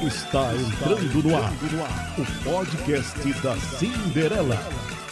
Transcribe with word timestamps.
Está 0.00 0.54
entrando 0.54 1.22
no 1.24 1.36
ar 1.36 1.52
o 2.16 2.44
podcast 2.44 3.32
da 3.42 3.56
Cinderela. 3.56 4.54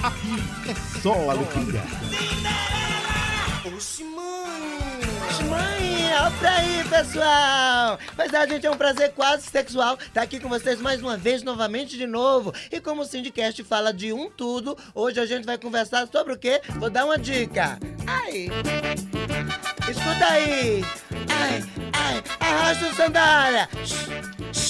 Aqui 0.00 0.36
é 0.70 1.00
só 1.00 1.30
alegria. 1.30 1.82
Mãe! 4.04 4.84
Oxi, 5.28 5.44
mãe! 5.44 6.12
Olha 6.20 6.30
pra 6.38 6.50
aí, 6.50 6.84
pessoal! 6.88 7.98
Mas 8.16 8.32
a 8.32 8.46
gente 8.46 8.64
é 8.64 8.70
um 8.70 8.76
prazer 8.76 9.12
quase 9.12 9.48
sexual 9.48 9.98
estar 10.00 10.22
aqui 10.22 10.38
com 10.38 10.48
vocês 10.48 10.80
mais 10.80 11.02
uma 11.02 11.16
vez, 11.16 11.42
novamente 11.42 11.98
de 11.98 12.06
novo. 12.06 12.54
E 12.70 12.80
como 12.80 13.02
o 13.02 13.04
Syndicast 13.04 13.64
fala 13.64 13.92
de 13.92 14.12
um 14.12 14.30
tudo, 14.30 14.78
hoje 14.94 15.18
a 15.18 15.26
gente 15.26 15.44
vai 15.44 15.58
conversar 15.58 16.06
sobre 16.06 16.32
o 16.32 16.38
quê? 16.38 16.60
Vou 16.78 16.90
dar 16.90 17.06
uma 17.06 17.18
dica. 17.18 17.76
Ai! 18.06 18.48
Escuta 19.90 20.26
aí! 20.26 20.84
Ai, 21.28 21.64
ai, 21.92 22.22
arrasta 22.38 22.86
o 22.86 22.94
sandália! 22.94 23.68
Ela 23.68 24.65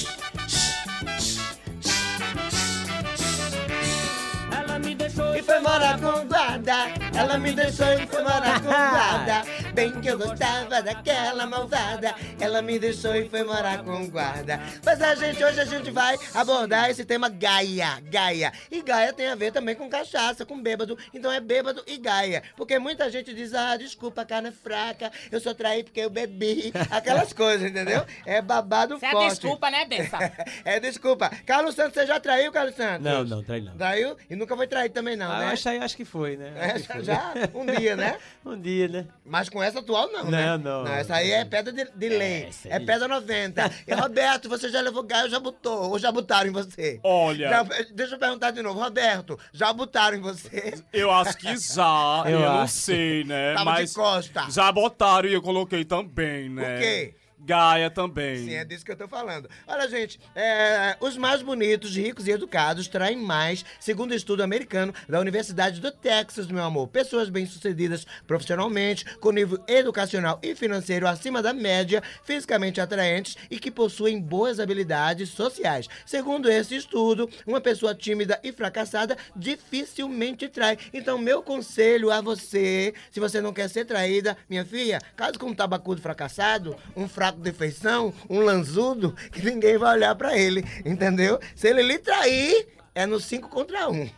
foi 5.47 5.61
morar 5.61 5.99
com 6.01 6.27
guarda. 6.27 7.06
Ela 7.17 7.39
me 7.39 7.53
deixou 7.53 7.87
e 7.93 8.07
foi 8.07 8.23
morar 8.23 8.61
com 8.61 8.69
guarda. 8.69 9.43
Bem 9.73 10.01
que 10.01 10.09
eu 10.09 10.19
gostava 10.19 10.83
daquela 10.83 11.47
malvada. 11.47 12.15
Ela 12.41 12.61
me 12.63 12.79
deixou 12.79 13.15
e 13.17 13.29
foi 13.29 13.43
morar 13.43 13.83
com 13.83 14.07
guarda. 14.09 14.61
Mas 14.85 15.01
a 15.01 15.15
gente, 15.15 15.43
hoje 15.43 15.61
a 15.61 15.65
gente 15.65 15.91
vai 15.91 16.19
abordar 16.35 16.91
esse 16.91 17.05
tema 17.05 17.29
Gaia. 17.29 18.01
Gaia. 18.11 18.53
E 18.71 18.83
Gaia 18.83 19.13
tem 19.13 19.29
a 19.29 19.35
ver 19.35 19.53
também 19.53 19.75
com 19.75 19.89
cachaça, 19.89 20.45
com 20.45 20.61
bêbado. 20.61 20.99
Então 21.15 21.31
é 21.33 21.41
bêbado 21.41 21.83
e 21.87 21.97
Gaia. 21.97 22.43
Porque 22.57 22.79
muita 22.79 23.11
gente 23.11 23.33
diz, 23.35 23.55
ah, 23.55 23.77
desculpa, 23.77 24.23
a 24.23 24.27
carne 24.27 24.49
é 24.49 24.53
fraca. 24.53 25.11
Eu 25.31 25.41
só 25.41 25.55
traí 25.55 25.83
porque 25.85 26.01
eu 26.01 26.11
bebi. 26.11 26.73
Aquelas 26.91 27.33
coisas, 27.33 27.69
entendeu? 27.71 28.05
É 28.25 28.43
babado 28.43 28.99
Você 28.99 29.07
é 29.07 29.11
forte. 29.11 29.31
desculpa, 29.31 29.71
né, 29.71 29.85
Benção? 29.87 30.19
é 30.65 30.79
desculpa. 30.81 31.31
Carlos 31.47 31.75
Santos, 31.75 31.95
você 31.95 32.07
já 32.07 32.21
traiu, 32.21 32.53
Carlos 32.53 32.75
Santos? 32.77 33.03
Não, 33.05 33.25
não, 33.25 33.43
trai 33.43 33.61
não. 33.61 33.77
Traiu? 33.77 34.17
E 34.29 34.37
nunca 34.37 34.55
foi 34.57 34.67
traído 34.67 34.95
também 34.95 35.17
não, 35.17 35.31
Ah, 35.31 35.39
né? 35.41 35.47
acho, 35.53 35.69
aí- 35.69 35.79
acho 35.79 35.97
que 35.97 36.05
foi, 36.05 36.37
né? 36.37 36.53
É, 36.57 36.65
Acho 36.73 36.87
que 36.89 36.93
foi. 37.05 37.06
Já 37.07 37.33
um 37.55 37.65
dia, 37.65 37.97
né? 37.97 38.19
um 38.45 38.61
dia, 38.61 38.89
né? 38.89 39.07
Mas 39.25 39.49
com 39.49 39.63
essa 39.63 39.79
atual 39.79 40.11
não, 40.13 40.25
né? 40.31 40.47
Não, 40.47 40.59
não. 40.59 40.85
Não, 40.85 40.93
essa 40.93 41.15
aí 41.15 41.31
é 41.31 41.45
pedra 41.45 41.73
de, 41.73 41.85
de 41.95 42.09
lei. 42.09 42.49
É 42.67 42.77
aí. 42.77 42.85
pedra 42.85 43.09
90. 43.09 43.71
E 43.87 43.95
Roberto, 43.95 44.49
você 44.49 44.69
já 44.69 44.81
levou 44.81 45.03
gaio, 45.03 45.31
já 45.31 45.41
botou, 45.41 45.91
ou 45.91 45.99
já 45.99 46.11
botaram 46.13 46.49
em 46.49 46.53
você? 46.53 47.01
Olha, 47.03 47.49
Já- 47.49 47.63
deixa 47.95 48.15
eu 48.15 48.19
perguntar 48.19 48.51
de 48.51 48.61
novo. 48.63 48.79
Roberto, 48.81 49.39
já 49.53 49.73
botaram 49.73 50.17
em 50.19 50.21
você? 50.21 50.75
eu 50.93 51.11
acho 51.11 51.37
que 51.39 51.57
já, 51.75 52.23
Eu 52.27 52.41
eu, 52.41 52.53
não 52.53 52.67
sei, 52.67 53.25
né? 53.25 53.55
Tava 53.55 53.71
de 53.73 53.81
Mas 53.81 53.93
costa. 53.95 54.47
já 54.51 54.71
botaram 54.73 55.29
e 55.29 55.33
eu 55.35 55.43
coloquei 55.43 55.85
também, 55.85 56.49
né? 56.51 56.77
O 56.77 56.79
quê? 56.81 57.15
Gaia 57.39 57.91
também. 57.91 58.39
Sim, 58.39 58.55
é 58.55 58.65
disso 58.65 58.85
que 58.85 58.91
eu 58.91 58.97
tô 58.97 59.07
falando. 59.07 59.49
Olha, 59.67 59.89
gente, 59.89 60.19
é, 60.35 60.97
os 61.01 61.17
mais 61.17 61.43
bonitos, 61.43 61.95
ricos 61.95 62.27
e 62.27 62.31
educados 62.31 62.89
traem 62.89 63.17
mais, 63.17 63.65
segundo 63.79 64.13
o 64.13 64.15
estudo 64.15 64.43
americano 64.43 64.95
da 65.09 65.21
Universidade 65.21 65.81
do 65.81 65.93
Texas, 65.93 66.47
meu 66.47 66.65
amor. 66.65 66.89
Pessoas 66.89 67.29
bem-sucedidas 67.29 68.07
profissionalmente, 68.27 69.05
com 69.19 69.31
nível 69.31 69.63
educacional 69.69 70.41
e 70.43 70.55
financeiro 70.55 71.07
acima 71.07 71.43
da 71.43 71.53
média, 71.53 72.03
fisicamente 72.25 72.81
atraentes 72.81 73.37
e 73.51 73.59
que 73.59 73.71
possuem 73.71 74.21
boas 74.21 74.59
habilidades 74.59 75.29
sociais. 75.29 75.89
Segundo 76.07 76.51
esse 76.51 76.75
estudo, 76.75 77.29
uma 77.47 77.61
pessoa 77.61 77.95
tímida 77.95 78.41
e 78.43 78.51
fracassada 78.51 79.17
dificilmente 79.37 80.49
trai. 80.49 80.79
Então, 80.93 81.19
meu 81.19 81.43
conselho 81.43 82.11
a 82.11 82.21
você, 82.21 82.95
se 83.11 83.21
você 83.21 83.41
não 83.41 83.53
quer 83.53 83.69
ser 83.69 83.85
traída, 83.85 84.37
minha 84.49 84.65
filha, 84.65 85.01
caso 85.15 85.39
com 85.39 85.47
um 85.47 85.55
tabacudo 85.55 86.01
fracassado, 86.01 86.77
um 86.97 87.07
fraco 87.27 87.41
de 87.41 87.53
feição, 87.53 88.15
um 88.31 88.41
lanzudo, 88.41 89.13
que 89.33 89.45
ninguém 89.45 89.77
vai 89.77 89.97
olhar 89.97 90.15
pra 90.15 90.39
ele, 90.39 90.65
entendeu? 90.85 91.41
Se 91.57 91.69
ele 91.69 91.83
lhe 91.83 91.99
trair, 91.99 92.69
é 92.95 93.05
no 93.05 93.19
5 93.19 93.49
contra 93.49 93.89
1. 93.89 93.93
Um. 93.93 94.11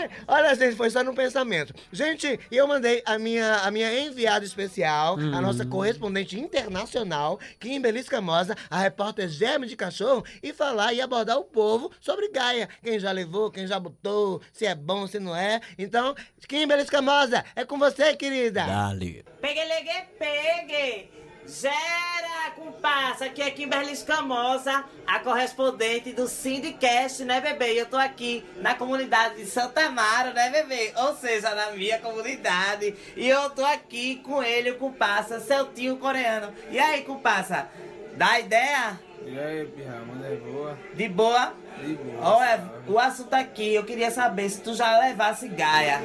É, 0.00 0.08
olha, 0.26 0.54
gente, 0.54 0.74
foi 0.76 0.88
só 0.88 1.04
no 1.04 1.14
pensamento. 1.14 1.74
Gente, 1.92 2.40
eu 2.50 2.66
mandei 2.66 3.02
a 3.04 3.18
minha, 3.18 3.56
a 3.56 3.70
minha 3.70 4.00
enviada 4.00 4.44
especial, 4.44 5.18
a 5.18 5.40
nossa 5.40 5.66
correspondente 5.66 6.40
internacional, 6.40 7.38
Kim 7.58 7.80
Belis 7.80 8.08
Camosa, 8.08 8.56
a 8.70 8.78
repórter 8.78 9.28
Germe 9.28 9.66
de 9.66 9.76
Cachorro, 9.76 10.24
e 10.42 10.54
falar 10.54 10.94
e 10.94 11.02
abordar 11.02 11.38
o 11.38 11.44
povo 11.44 11.90
sobre 12.00 12.30
Gaia. 12.30 12.68
Quem 12.82 12.98
já 12.98 13.12
levou, 13.12 13.50
quem 13.50 13.66
já 13.66 13.78
botou, 13.78 14.40
se 14.52 14.64
é 14.64 14.74
bom, 14.74 15.06
se 15.06 15.20
não 15.20 15.36
é. 15.36 15.60
Então, 15.78 16.14
Kim 16.48 16.66
Belis 16.66 16.88
Camosa, 16.88 17.44
é 17.54 17.62
com 17.64 17.78
você, 17.78 18.16
querida. 18.16 18.64
Dali. 18.64 19.22
Pegue, 19.42 19.64
legue, 19.64 20.06
pegue! 20.18 21.29
Gera, 21.46 22.50
comparsa, 22.54 23.24
aqui 23.24 23.42
é 23.42 23.50
Kimberly 23.50 23.92
Escamosa, 23.92 24.84
a 25.06 25.18
correspondente 25.18 26.12
do 26.12 26.28
Syndicast, 26.28 27.24
né, 27.24 27.40
bebê? 27.40 27.74
E 27.74 27.78
Eu 27.78 27.86
tô 27.86 27.96
aqui 27.96 28.44
na 28.56 28.74
comunidade 28.74 29.36
de 29.36 29.46
Santa 29.46 29.86
Amaro, 29.86 30.32
né, 30.32 30.50
bebê? 30.50 30.92
Ou 30.96 31.16
seja, 31.16 31.54
na 31.54 31.72
minha 31.72 31.98
comunidade. 31.98 32.94
E 33.16 33.28
eu 33.28 33.50
tô 33.50 33.64
aqui 33.64 34.16
com 34.16 34.42
ele, 34.42 34.70
o 34.70 34.78
comparsa, 34.78 35.40
seu 35.40 35.66
tio 35.72 35.96
coreano. 35.96 36.52
E 36.70 36.78
aí, 36.78 37.02
comparsa, 37.02 37.68
dá 38.16 38.38
ideia? 38.38 39.00
E 39.26 39.38
aí, 39.38 39.66
pirra, 39.66 40.02
manda 40.06 40.26
é 40.28 40.36
boa? 40.36 40.78
De 40.94 41.08
boa? 41.08 41.54
De 41.82 41.94
boa. 41.94 42.36
Olha, 42.36 42.72
o 42.86 42.98
assunto 42.98 43.34
aqui, 43.34 43.74
eu 43.74 43.84
queria 43.84 44.10
saber 44.10 44.48
se 44.48 44.60
tu 44.60 44.74
já 44.74 44.98
levasse 45.00 45.48
Gaia. 45.48 46.00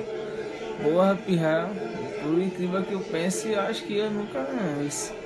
Porra, 0.81 1.15
pirra, 1.15 1.69
por 2.21 2.41
incrível 2.41 2.83
que 2.83 2.93
eu 2.93 2.99
pense, 2.99 3.51
eu 3.51 3.61
acho 3.61 3.83
que 3.83 3.97
eu 3.97 4.09
nunca 4.09 4.41
não. 4.41 4.85
Isso. 4.85 5.24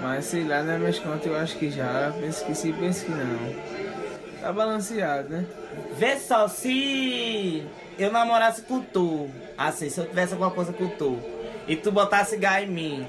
Mas 0.00 0.26
sei 0.26 0.44
lá, 0.44 0.62
né, 0.62 0.78
minhas 0.78 0.98
contas 0.98 1.26
eu 1.26 1.36
acho 1.36 1.56
que 1.56 1.70
já. 1.70 2.12
Penso 2.18 2.44
que 2.44 2.54
sim, 2.54 2.72
penso 2.72 3.04
que 3.04 3.10
não. 3.10 3.78
Tá 4.40 4.52
balanceado, 4.52 5.28
né? 5.28 5.44
Vê 5.96 6.16
só, 6.16 6.46
se 6.46 7.66
eu 7.98 8.12
namorasse 8.12 8.62
com 8.62 8.80
tu, 8.80 9.28
assim, 9.56 9.90
se 9.90 10.00
eu 10.00 10.06
tivesse 10.06 10.32
alguma 10.32 10.50
coisa 10.50 10.72
com 10.72 10.88
tu, 10.88 11.18
e 11.66 11.74
tu 11.74 11.90
botasse 11.90 12.36
gás 12.36 12.68
em 12.68 12.72
mim, 12.72 13.08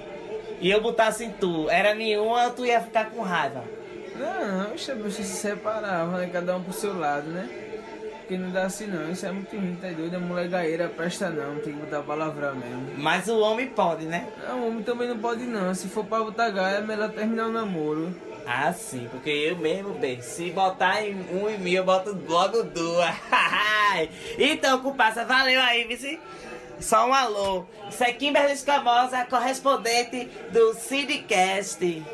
e 0.59 0.69
eu 0.69 0.81
botasse 0.81 1.23
em 1.23 1.29
tu, 1.29 1.69
era 1.69 1.93
nenhuma 1.93 2.49
tu 2.49 2.65
ia 2.65 2.81
ficar 2.81 3.11
com 3.11 3.21
raiva? 3.21 3.63
Não, 4.17 4.73
oxe, 4.73 4.91
você 4.95 5.23
se 5.23 5.35
separava, 5.35 6.17
né? 6.17 6.29
Cada 6.33 6.57
um 6.57 6.63
pro 6.63 6.73
seu 6.73 6.97
lado, 6.97 7.29
né? 7.29 7.47
Porque 8.29 8.43
não 8.43 8.51
dá 8.51 8.67
assim 8.67 8.85
não, 8.85 9.09
isso 9.11 9.25
é 9.25 9.31
muito 9.31 9.57
ruim, 9.57 9.75
tá 9.81 9.87
doido? 9.87 10.17
A 10.17 10.19
mulher 10.19 10.47
gaieira 10.47 10.87
presta 10.87 11.31
não, 11.31 11.55
tem 11.55 11.73
que 11.73 11.79
botar 11.79 12.03
palavrão 12.03 12.53
mesmo. 12.53 12.93
Mas 12.95 13.27
o 13.27 13.39
homem 13.39 13.65
pode, 13.65 14.05
né? 14.05 14.27
Não, 14.47 14.67
homem 14.67 14.83
também 14.83 15.07
não 15.07 15.17
pode 15.17 15.45
não. 15.45 15.73
Se 15.73 15.87
for 15.87 16.05
pra 16.05 16.19
botar 16.19 16.51
gaia, 16.51 16.75
é 16.75 16.81
melhor 16.81 17.09
terminar 17.09 17.47
o 17.47 17.51
namoro. 17.51 18.15
Ah, 18.45 18.71
sim, 18.71 19.09
porque 19.09 19.31
eu 19.31 19.57
mesmo, 19.57 19.95
bem, 19.95 20.21
se 20.21 20.51
botar 20.51 21.03
em 21.03 21.15
um 21.31 21.49
em 21.49 21.57
mim, 21.57 21.71
eu 21.71 21.83
boto 21.83 22.15
logo 22.27 22.61
duas. 22.61 23.15
então, 24.37 24.79
comparsa, 24.79 25.25
valeu 25.25 25.59
aí, 25.59 25.85
vice. 25.85 26.19
Só 26.79 27.09
um 27.09 27.13
alô. 27.15 27.65
Isso 27.89 28.03
é 28.03 28.13
Kimberly 28.13 28.53
Escamosa, 28.53 29.25
correspondente 29.25 30.29
do 30.51 30.75
Sidcast. 30.75 32.05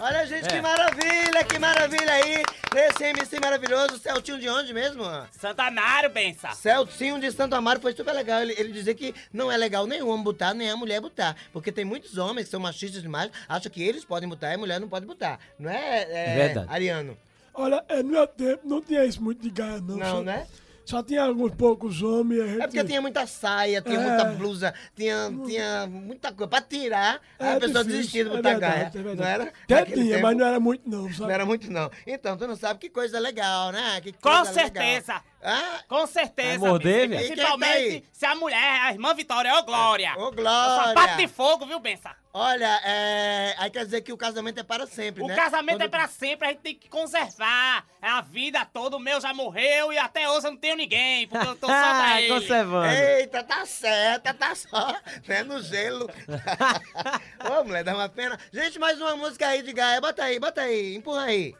Olha, 0.00 0.26
gente, 0.26 0.48
que 0.48 0.60
maravilha, 0.60 1.44
que 1.44 1.56
maravilha 1.56 2.12
aí. 2.12 2.42
Nesse 2.76 3.04
MC 3.04 3.40
maravilhoso, 3.40 3.98
Celtinho 3.98 4.38
de 4.38 4.50
onde 4.50 4.74
mesmo? 4.74 5.02
Santa 5.32 5.62
Amaro, 5.62 6.10
bença. 6.10 6.50
Celcinho 6.50 7.18
de 7.18 7.32
Santo 7.32 7.54
Amaro 7.54 7.80
foi 7.80 7.94
super 7.94 8.12
legal. 8.12 8.42
Ele, 8.42 8.52
ele 8.58 8.70
dizer 8.70 8.92
que 8.94 9.14
não 9.32 9.50
é 9.50 9.56
legal 9.56 9.86
nem 9.86 10.02
o 10.02 10.08
homem 10.08 10.22
botar, 10.22 10.52
nem 10.52 10.68
a 10.68 10.76
mulher 10.76 11.00
botar. 11.00 11.34
Porque 11.54 11.72
tem 11.72 11.86
muitos 11.86 12.18
homens 12.18 12.44
que 12.44 12.50
são 12.50 12.60
machistas 12.60 13.00
demais, 13.00 13.30
acham 13.48 13.72
que 13.72 13.82
eles 13.82 14.04
podem 14.04 14.28
botar 14.28 14.50
e 14.50 14.56
a 14.56 14.58
mulher 14.58 14.78
não 14.78 14.90
pode 14.90 15.06
botar. 15.06 15.40
Não 15.58 15.70
é, 15.70 16.02
é, 16.02 16.34
Verdade. 16.34 16.66
Ariano? 16.68 17.16
Olha, 17.54 17.82
é, 17.88 18.02
no 18.02 18.10
meu 18.10 18.26
tempo 18.26 18.68
não 18.68 18.82
tinha 18.82 19.06
isso 19.06 19.22
muito 19.22 19.40
de 19.40 19.48
gaia, 19.48 19.80
não. 19.80 19.96
Não, 19.96 20.16
só, 20.16 20.22
né? 20.22 20.46
Só 20.86 21.02
tinha 21.02 21.24
alguns 21.24 21.52
poucos 21.56 22.00
homens. 22.00 22.40
A 22.42 22.46
gente... 22.46 22.60
É 22.62 22.66
porque 22.68 22.84
tinha 22.84 23.00
muita 23.02 23.26
saia, 23.26 23.82
tinha 23.82 23.98
É. 23.98 24.02
muita 24.08 24.24
blusa, 24.26 24.72
tinha, 24.94 25.32
tinha 25.44 25.86
muita 25.88 26.32
coisa. 26.32 26.48
Pra 26.48 26.60
tirar, 26.60 27.20
É 27.40 27.54
a 27.54 27.60
pessoa 27.60 27.82
difícil, 27.84 27.84
desistia 27.98 28.24
de 28.24 28.30
é 28.30 28.36
botar 28.36 28.50
verdade, 28.50 28.98
é 28.98 29.02
verdade. 29.02 29.16
não 29.20 29.26
era? 29.26 29.42
Até 29.64 29.84
tinha, 29.84 30.14
tempo, 30.14 30.22
mas 30.22 30.36
não 30.36 30.46
era 30.46 30.60
muito 30.60 30.88
não, 30.88 31.02
Não 31.02 31.12
sabe? 31.12 31.32
era 31.32 31.44
muito, 31.44 31.70
não. 31.72 31.90
Então, 32.06 32.36
tu 32.36 32.46
não 32.46 32.54
sabe 32.54 32.78
que 32.78 32.88
coisa 32.88 33.18
legal, 33.18 33.72
né? 33.72 34.00
Que 34.00 34.12
Com 34.12 34.20
coisa 34.30 34.52
certeza. 34.52 35.12
Legal. 35.14 35.22
Ah, 35.48 35.80
Com 35.88 36.06
certeza. 36.08 36.58
Morder, 36.58 37.08
velho? 37.08 37.24
Principalmente 37.26 38.00
tá 38.00 38.06
se 38.12 38.26
a 38.26 38.34
mulher, 38.34 38.80
a 38.82 38.90
irmã 38.90 39.14
Vitória, 39.14 39.54
ô 39.56 39.62
Glória. 39.62 40.12
ô 40.16 40.28
O 40.30 40.34
sapato 40.34 40.36
de 40.36 40.92
Glória! 40.94 41.28
fogo, 41.28 41.66
viu, 41.66 41.78
Bença? 41.78 42.10
Olha, 42.34 42.66
é... 42.84 43.54
aí 43.56 43.70
quer 43.70 43.84
dizer 43.84 44.02
que 44.02 44.12
o 44.12 44.16
casamento 44.16 44.58
é 44.60 44.62
para 44.62 44.86
sempre, 44.86 45.22
O 45.22 45.26
né? 45.28 45.34
casamento 45.36 45.76
Quando- 45.78 45.82
é 45.82 45.88
pra 45.88 46.06
sempre, 46.08 46.46
a 46.46 46.50
gente 46.50 46.60
tem 46.60 46.74
que 46.74 46.88
conservar. 46.88 47.86
É 48.02 48.08
a 48.08 48.20
vida 48.20 48.62
toda, 48.66 48.96
o 48.96 49.00
meu 49.00 49.20
já 49.20 49.32
morreu 49.32 49.92
e 49.92 49.96
até 49.98 50.28
hoje 50.28 50.46
eu 50.46 50.50
não 50.50 50.58
tenho 50.58 50.76
ninguém, 50.76 51.26
porque 51.28 51.46
eu 51.46 51.54
tô 51.56 51.66
só 51.66 51.72
pra 51.72 52.20
ele. 52.20 52.28
Conservando. 52.34 52.92
Eita, 52.92 53.42
tá 53.44 53.64
certa, 53.64 54.34
tá 54.34 54.54
só, 54.54 54.94
né, 55.26 55.44
no 55.44 55.62
gelo. 55.62 56.10
Ô, 57.60 57.64
mulher, 57.64 57.84
dá 57.84 57.94
uma 57.94 58.08
pena. 58.08 58.38
Gente, 58.52 58.78
mais 58.78 59.00
uma 59.00 59.16
música 59.16 59.46
aí 59.46 59.62
de 59.62 59.72
Gaia. 59.72 60.00
Bota 60.00 60.24
aí, 60.24 60.38
bota 60.38 60.60
aí, 60.62 60.96
empurra 60.96 61.22
aí. 61.24 61.54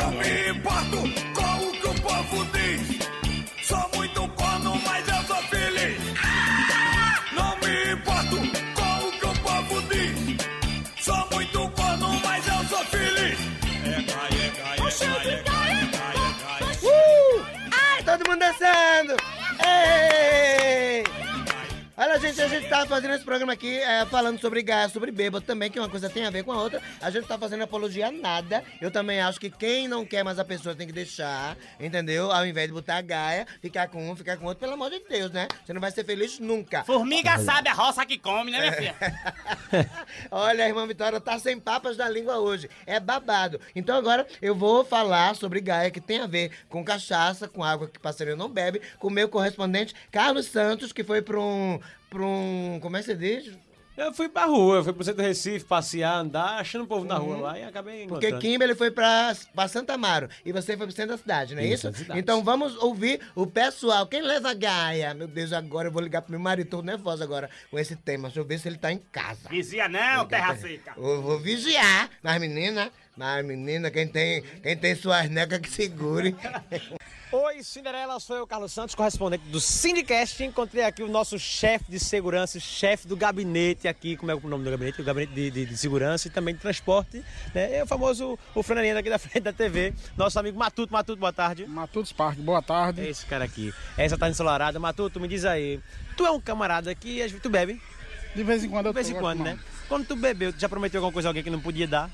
Não 0.00 0.10
me 0.12 0.50
importo 0.50 1.00
com 1.34 1.66
o 1.66 1.72
que 1.72 1.88
o 1.88 1.94
povo 2.02 2.44
diz. 2.46 2.98
Sou 3.62 3.90
muito 3.94 4.28
corno, 4.28 4.80
mas 4.84 5.08
eu 5.08 5.22
sou 5.26 5.42
feliz. 5.44 5.98
Não 7.32 7.56
me 7.58 7.92
importo 7.92 8.36
com 8.74 9.06
o 9.06 9.12
que 9.12 9.26
o 9.26 9.34
povo 9.42 9.82
diz. 9.82 11.04
Sou 11.04 11.28
muito 11.32 11.70
corno, 11.70 12.20
mas 12.24 12.46
eu 12.46 12.64
sou 12.68 12.84
feliz. 12.86 13.38
Uh! 16.82 17.46
Ai, 17.72 18.02
tá 18.02 18.18
todo 18.18 18.28
mundo 18.30 18.40
descendo! 18.40 19.39
Gente, 22.18 22.40
a 22.40 22.48
gente 22.48 22.68
tá 22.68 22.86
fazendo 22.86 23.14
esse 23.14 23.24
programa 23.24 23.52
aqui 23.52 23.78
é, 23.78 24.06
falando 24.06 24.40
sobre 24.40 24.62
gás, 24.62 24.92
sobre 24.92 25.10
bêbado 25.10 25.44
também, 25.44 25.70
que 25.70 25.78
uma 25.78 25.88
coisa 25.88 26.08
tem 26.08 26.24
a 26.24 26.30
ver 26.30 26.44
com 26.44 26.52
a 26.52 26.62
outra. 26.62 26.80
A 27.00 27.10
gente 27.10 27.26
tá 27.26 27.36
fazendo 27.36 27.62
apologia 27.62 28.08
a 28.08 28.10
nada. 28.10 28.64
Eu 28.80 28.90
também 28.90 29.20
acho 29.20 29.38
que 29.38 29.50
quem 29.50 29.86
não 29.86 30.04
quer 30.04 30.24
mais 30.24 30.38
a 30.38 30.44
pessoa 30.44 30.74
tem 30.74 30.86
que 30.86 30.92
deixar, 30.92 31.56
entendeu? 31.78 32.32
Ao 32.32 32.46
invés 32.46 32.68
de 32.68 32.72
botar 32.72 32.96
a 32.96 33.02
gaia, 33.02 33.46
ficar 33.60 33.88
com 33.88 34.10
um, 34.10 34.16
ficar 34.16 34.36
com 34.36 34.46
outro, 34.46 34.60
pelo 34.60 34.74
amor 34.74 34.90
de 34.90 35.00
Deus, 35.00 35.30
né? 35.30 35.46
Você 35.64 35.72
não 35.72 35.80
vai 35.80 35.90
ser 35.90 36.04
feliz 36.04 36.38
nunca. 36.38 36.84
Formiga 36.84 37.38
sabe 37.38 37.68
a 37.68 37.74
roça 37.74 38.06
que 38.06 38.18
come, 38.18 38.50
né, 38.50 38.60
minha 38.60 38.72
filha? 38.72 38.96
Olha, 40.30 40.64
a 40.64 40.68
irmã 40.68 40.86
Vitória 40.86 41.20
tá 41.20 41.38
sem 41.38 41.58
papas 41.58 41.96
na 41.96 42.08
língua 42.08 42.38
hoje. 42.38 42.70
É 42.86 42.98
babado. 42.98 43.60
Então 43.74 43.96
agora 43.96 44.26
eu 44.40 44.54
vou 44.54 44.84
falar 44.84 45.34
sobre 45.36 45.60
Gaia, 45.60 45.90
que 45.90 46.00
tem 46.00 46.20
a 46.20 46.26
ver 46.26 46.50
com 46.68 46.84
cachaça, 46.84 47.46
com 47.46 47.62
água 47.62 47.88
que 47.88 47.98
passarinho 47.98 48.36
não 48.36 48.48
bebe, 48.48 48.80
com 48.98 49.08
o 49.08 49.10
meu 49.10 49.28
correspondente 49.28 49.94
Carlos 50.10 50.46
Santos, 50.46 50.92
que 50.92 51.04
foi 51.04 51.20
pra 51.22 51.38
um. 51.38 51.78
Pra 52.08 52.22
um. 52.22 52.78
Como 52.80 52.96
é 52.96 53.00
que 53.00 53.06
você 53.06 53.14
diz? 53.14 53.52
Eu 53.96 54.14
fui 54.14 54.30
pra 54.30 54.46
rua, 54.46 54.76
eu 54.76 54.84
fui 54.84 54.94
pro 54.94 55.04
centro 55.04 55.22
do 55.22 55.26
Recife, 55.26 55.62
passear, 55.66 56.14
andar, 56.20 56.58
achando 56.58 56.84
o 56.84 56.86
povo 56.86 57.04
na 57.04 57.18
rua 57.18 57.36
lá 57.36 57.58
e 57.58 57.64
acabei 57.64 58.02
Uhum. 58.04 58.08
Porque 58.08 58.28
encontrando. 58.28 58.40
Kimberly 58.42 58.74
foi 58.74 58.90
pra, 58.90 59.36
pra 59.54 59.68
Santa 59.68 59.92
Amaro 59.92 60.26
e 60.42 60.52
você 60.52 60.74
foi 60.74 60.86
pro 60.86 60.96
centro 60.96 61.10
da 61.16 61.18
cidade, 61.18 61.54
não 61.54 61.60
é 61.60 61.66
Isso, 61.66 61.90
isso? 61.90 62.06
Então 62.14 62.42
vamos 62.42 62.76
ouvir 62.76 63.20
o 63.34 63.46
pessoal. 63.46 64.06
Quem 64.06 64.22
leva 64.22 64.54
Gaia? 64.54 65.12
Meu 65.12 65.28
Deus, 65.28 65.52
agora 65.52 65.88
eu 65.88 65.92
vou 65.92 66.00
ligar 66.00 66.22
pro 66.22 66.30
meu 66.30 66.40
marido, 66.40 66.70
tô 66.70 66.80
nervoso 66.80 67.22
agora 67.22 67.50
com 67.70 67.78
esse 67.78 67.94
tema. 67.94 68.28
Deixa 68.28 68.40
eu 68.40 68.44
ver 68.44 68.58
se 68.58 68.68
ele 68.68 68.78
tá 68.78 68.90
em 68.90 69.02
casa. 69.12 69.48
Vizinha 69.50 69.86
não, 69.86 70.24
terra 70.24 70.56
seca. 70.56 70.94
Eu 70.96 71.20
vou 71.20 71.38
vigiar. 71.38 72.08
Mas 72.22 72.40
menina, 72.40 72.90
mas 73.14 73.44
menina, 73.44 73.90
quem 73.90 74.08
tem, 74.08 74.42
quem 74.62 74.78
tem 74.78 74.94
suas 74.94 75.28
necas 75.28 75.58
que 75.58 75.68
segure. 75.68 76.34
Oi, 77.32 77.62
Cinderela, 77.62 78.18
sou 78.18 78.36
eu, 78.36 78.44
Carlos 78.44 78.72
Santos, 78.72 78.92
correspondente 78.92 79.44
do 79.50 79.60
Sindicast. 79.60 80.42
Encontrei 80.42 80.82
aqui 80.82 81.00
o 81.00 81.06
nosso 81.08 81.38
chefe 81.38 81.84
de 81.88 82.00
segurança, 82.00 82.58
chefe 82.58 83.06
do 83.06 83.16
gabinete 83.16 83.86
aqui, 83.86 84.16
como 84.16 84.32
é 84.32 84.34
o 84.34 84.40
nome 84.40 84.64
do 84.64 84.70
gabinete? 84.70 85.00
O 85.00 85.04
gabinete 85.04 85.32
de, 85.32 85.48
de- 85.48 85.66
de 85.66 85.76
segurança 85.76 86.26
e 86.26 86.30
também 86.30 86.54
de 86.56 86.60
transporte, 86.60 87.24
né? 87.54 87.76
É 87.76 87.84
o 87.84 87.86
famoso, 87.86 88.36
o 88.52 88.62
flanelinha 88.64 88.94
daqui 88.94 89.08
da 89.08 89.16
frente 89.18 89.44
da 89.44 89.52
TV, 89.52 89.94
nosso 90.16 90.40
amigo 90.40 90.58
Matuto. 90.58 90.92
Matuto, 90.92 91.20
boa 91.20 91.32
tarde. 91.32 91.66
Matutos 91.68 92.10
Parque, 92.12 92.42
boa 92.42 92.58
É 92.58 92.62
tarde. 92.62 93.02
esse 93.06 93.24
cara 93.26 93.44
aqui. 93.44 93.72
Essa 93.96 94.18
tá 94.18 94.28
ensolarada. 94.28 94.80
Matuto, 94.80 95.20
me 95.20 95.28
diz 95.28 95.44
aí, 95.44 95.78
tu 96.16 96.26
é 96.26 96.32
um 96.32 96.40
camarada 96.40 96.92
que 96.96 97.24
tu 97.40 97.48
bebe? 97.48 97.80
De 98.34 98.42
vez 98.42 98.64
em 98.64 98.68
quando 98.68 98.86
eu 98.86 98.92
De 98.92 98.96
vez 98.96 99.08
em 99.08 99.14
quando, 99.14 99.44
né? 99.44 99.56
Quando 99.88 100.04
tu 100.04 100.16
bebeu, 100.16 100.52
tu 100.52 100.58
já 100.60 100.68
prometeu 100.68 100.98
alguma 100.98 101.12
coisa 101.12 101.28
a 101.28 101.30
alguém 101.30 101.44
que 101.44 101.50
não 101.50 101.60
podia 101.60 101.86
dar? 101.86 102.10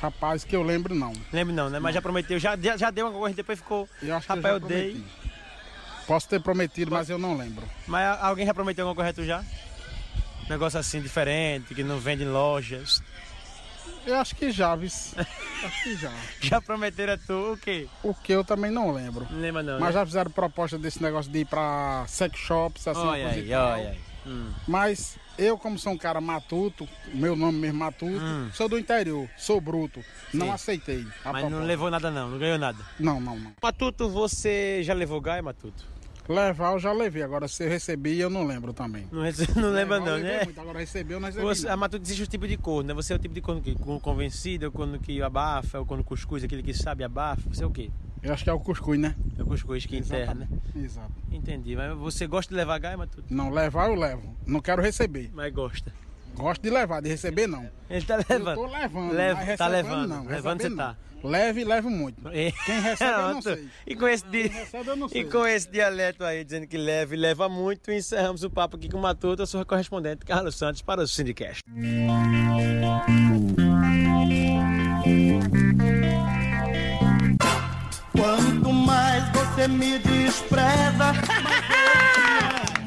Rapaz, 0.00 0.44
que 0.44 0.54
eu 0.54 0.62
lembro 0.62 0.94
não. 0.94 1.12
Lembro 1.32 1.54
não, 1.54 1.70
né? 1.70 1.78
Mas 1.78 1.94
já 1.94 2.02
prometeu, 2.02 2.38
já, 2.38 2.56
já 2.56 2.76
já 2.76 2.90
deu 2.90 3.06
alguma 3.06 3.22
coisa, 3.22 3.36
depois 3.36 3.58
ficou. 3.58 3.88
Eu 4.02 4.14
acho 4.16 4.26
que 4.26 4.32
Rapaz, 4.34 4.54
eu 4.54 4.60
eu 4.60 4.60
já 4.60 4.66
dei. 4.68 5.04
Posso 6.06 6.28
ter 6.28 6.40
prometido, 6.40 6.90
mas 6.90 7.10
eu 7.10 7.18
não 7.18 7.36
lembro. 7.36 7.66
Mas 7.86 8.22
alguém 8.22 8.46
já 8.46 8.54
prometeu 8.54 8.86
alguma 8.86 9.02
coisa 9.02 9.12
tu 9.12 9.24
já? 9.24 9.44
Negócio 10.48 10.78
assim 10.78 11.00
diferente, 11.00 11.74
que 11.74 11.82
não 11.82 11.98
vende 11.98 12.22
em 12.22 12.28
lojas. 12.28 13.02
Eu 14.06 14.14
acho 14.16 14.36
que 14.36 14.52
já, 14.52 14.76
vis. 14.76 15.14
acho 15.18 15.82
que 15.82 15.96
já. 15.96 16.12
Já 16.40 16.60
prometeram 16.60 17.14
a 17.14 17.18
tu 17.18 17.54
o 17.54 17.56
quê? 17.56 17.88
O 18.04 18.14
que 18.14 18.32
eu 18.32 18.44
também 18.44 18.70
não 18.70 18.92
lembro. 18.92 19.26
Não 19.28 19.40
lembra 19.40 19.64
não. 19.64 19.80
Mas 19.80 19.88
né? 19.94 20.00
já 20.00 20.06
fizeram 20.06 20.30
proposta 20.30 20.78
desse 20.78 21.02
negócio 21.02 21.30
de 21.30 21.40
ir 21.40 21.44
pra 21.44 22.04
sex 22.06 22.38
shops, 22.38 22.86
assim, 22.86 23.00
Olha 23.00 23.24
coisa 23.24 23.40
aí, 23.40 23.52
olha 23.52 23.90
aí. 23.90 24.00
Hum. 24.24 24.52
Mas 24.68 25.18
eu, 25.38 25.56
como 25.58 25.78
sou 25.78 25.92
um 25.92 25.98
cara 25.98 26.20
matuto, 26.20 26.88
meu 27.12 27.34
nome 27.36 27.58
mesmo 27.58 27.78
matuto, 27.78 28.20
sou 28.52 28.68
do 28.68 28.78
interior, 28.78 29.28
sou 29.36 29.60
bruto. 29.60 30.00
Não 30.32 30.46
Hum. 30.46 30.48
Sim. 30.50 30.54
aceitei. 30.54 31.06
a 31.24 31.32
Mas 31.32 31.50
não 31.50 31.62
levou 31.64 31.90
nada 31.90 32.10
não, 32.10 32.30
não 32.30 32.38
ganhou 32.38 32.58
nada. 32.58 32.78
Não, 32.98 33.20
não, 33.20 33.38
não. 33.38 33.52
Matuto, 33.62 34.08
você 34.08 34.82
já 34.82 34.94
levou 34.94 35.20
gai, 35.20 35.40
Matuto? 35.42 35.84
Levar 36.28 36.72
eu 36.72 36.78
já 36.78 36.92
levei. 36.92 37.22
Agora, 37.22 37.46
se 37.48 37.64
eu 37.64 37.68
recebi, 37.68 38.18
eu 38.18 38.28
não 38.28 38.44
lembro 38.44 38.72
também. 38.72 39.06
Não, 39.12 39.22
não 39.62 39.70
lembra 39.70 39.96
eu 39.96 40.04
não, 40.04 40.18
né? 40.18 40.44
muito, 40.44 40.60
Agora 40.60 40.78
recebi, 40.78 41.12
eu 41.12 41.20
não 41.20 41.26
recebi. 41.26 41.44
Você, 41.44 41.68
a 41.68 41.76
Matuto 41.76 42.04
existe 42.04 42.22
o 42.22 42.26
tipo 42.26 42.46
de 42.48 42.56
corno, 42.56 42.88
né? 42.88 42.94
Você 42.94 43.12
é 43.12 43.16
o 43.16 43.18
tipo 43.18 43.34
de 43.34 43.40
corno 43.40 43.60
que 43.60 43.74
convencido, 44.00 44.70
corno 44.72 44.98
que 44.98 45.22
abafa, 45.22 45.78
ou 45.78 45.86
corno 45.86 46.02
cuscuz, 46.02 46.42
aquele 46.42 46.62
que 46.62 46.74
sabe 46.74 47.04
abafa. 47.04 47.42
Você 47.48 47.62
é 47.62 47.66
o 47.66 47.70
quê? 47.70 47.90
Eu 48.22 48.32
acho 48.32 48.42
que 48.42 48.50
é 48.50 48.52
o 48.52 48.58
cuscuz, 48.58 48.98
né? 48.98 49.14
É 49.38 49.42
o 49.42 49.46
cuscuz 49.46 49.86
que 49.86 49.96
enterra, 49.96 50.34
né? 50.34 50.48
Exato. 50.74 51.12
Entendi. 51.30 51.76
Mas 51.76 51.96
você 51.96 52.26
gosta 52.26 52.50
de 52.52 52.56
levar 52.56 52.78
gai, 52.78 52.96
Matuto? 52.96 53.32
Não, 53.32 53.50
levar 53.50 53.88
eu 53.88 53.94
levo. 53.94 54.34
Não 54.46 54.60
quero 54.60 54.82
receber. 54.82 55.30
Mas 55.32 55.52
gosta. 55.52 55.92
Gosto 56.36 56.62
de 56.62 56.70
levar, 56.70 57.00
de 57.00 57.08
receber 57.08 57.46
não. 57.46 57.68
Ele 57.88 58.04
tá 58.04 58.14
Eu 58.16 58.24
levando. 58.38 58.54
tô 58.56 58.66
levando, 58.66 59.12
Leva- 59.12 59.44
mas 59.44 59.58
tá 59.58 59.66
levando. 59.68 60.08
não. 60.08 60.24
Levando 60.26 60.60
você 60.62 60.70
tá. 60.70 60.96
não. 61.22 61.30
Leve 61.30 61.62
e 61.62 61.64
levo 61.64 61.90
muito. 61.90 62.28
É. 62.28 62.52
Quem 62.66 62.80
recebe 62.80 63.10
eu 63.12 63.18
não 63.22 63.40
Pronto. 63.40 63.42
sei. 63.44 63.68
E 63.86 63.96
com 63.96 64.06
esse, 64.06 64.24
di- 64.26 64.48
Quem 64.48 64.58
recebe 64.60 64.88
eu 64.90 64.96
não 64.96 65.08
sei. 65.08 65.22
e 65.22 65.24
com 65.24 65.46
esse 65.46 65.68
dialeto 65.70 66.22
aí 66.24 66.44
dizendo 66.44 66.66
que 66.66 66.76
leva 66.76 67.14
e 67.14 67.16
leva 67.18 67.48
muito, 67.48 67.90
encerramos 67.90 68.42
o 68.44 68.50
papo 68.50 68.76
aqui 68.76 68.88
com 68.88 68.98
o 68.98 69.02
Matuto, 69.02 69.42
eu 69.42 69.46
sou 69.46 69.62
o 69.62 69.66
correspondente 69.66 70.24
Carlos 70.26 70.54
Santos 70.56 70.82
para 70.82 71.00
o 71.02 71.06
Sindicast. 71.08 71.62
Quanto 78.12 78.72
mais 78.72 79.24
você 79.32 79.68
me 79.68 79.98
despreza, 79.98 81.12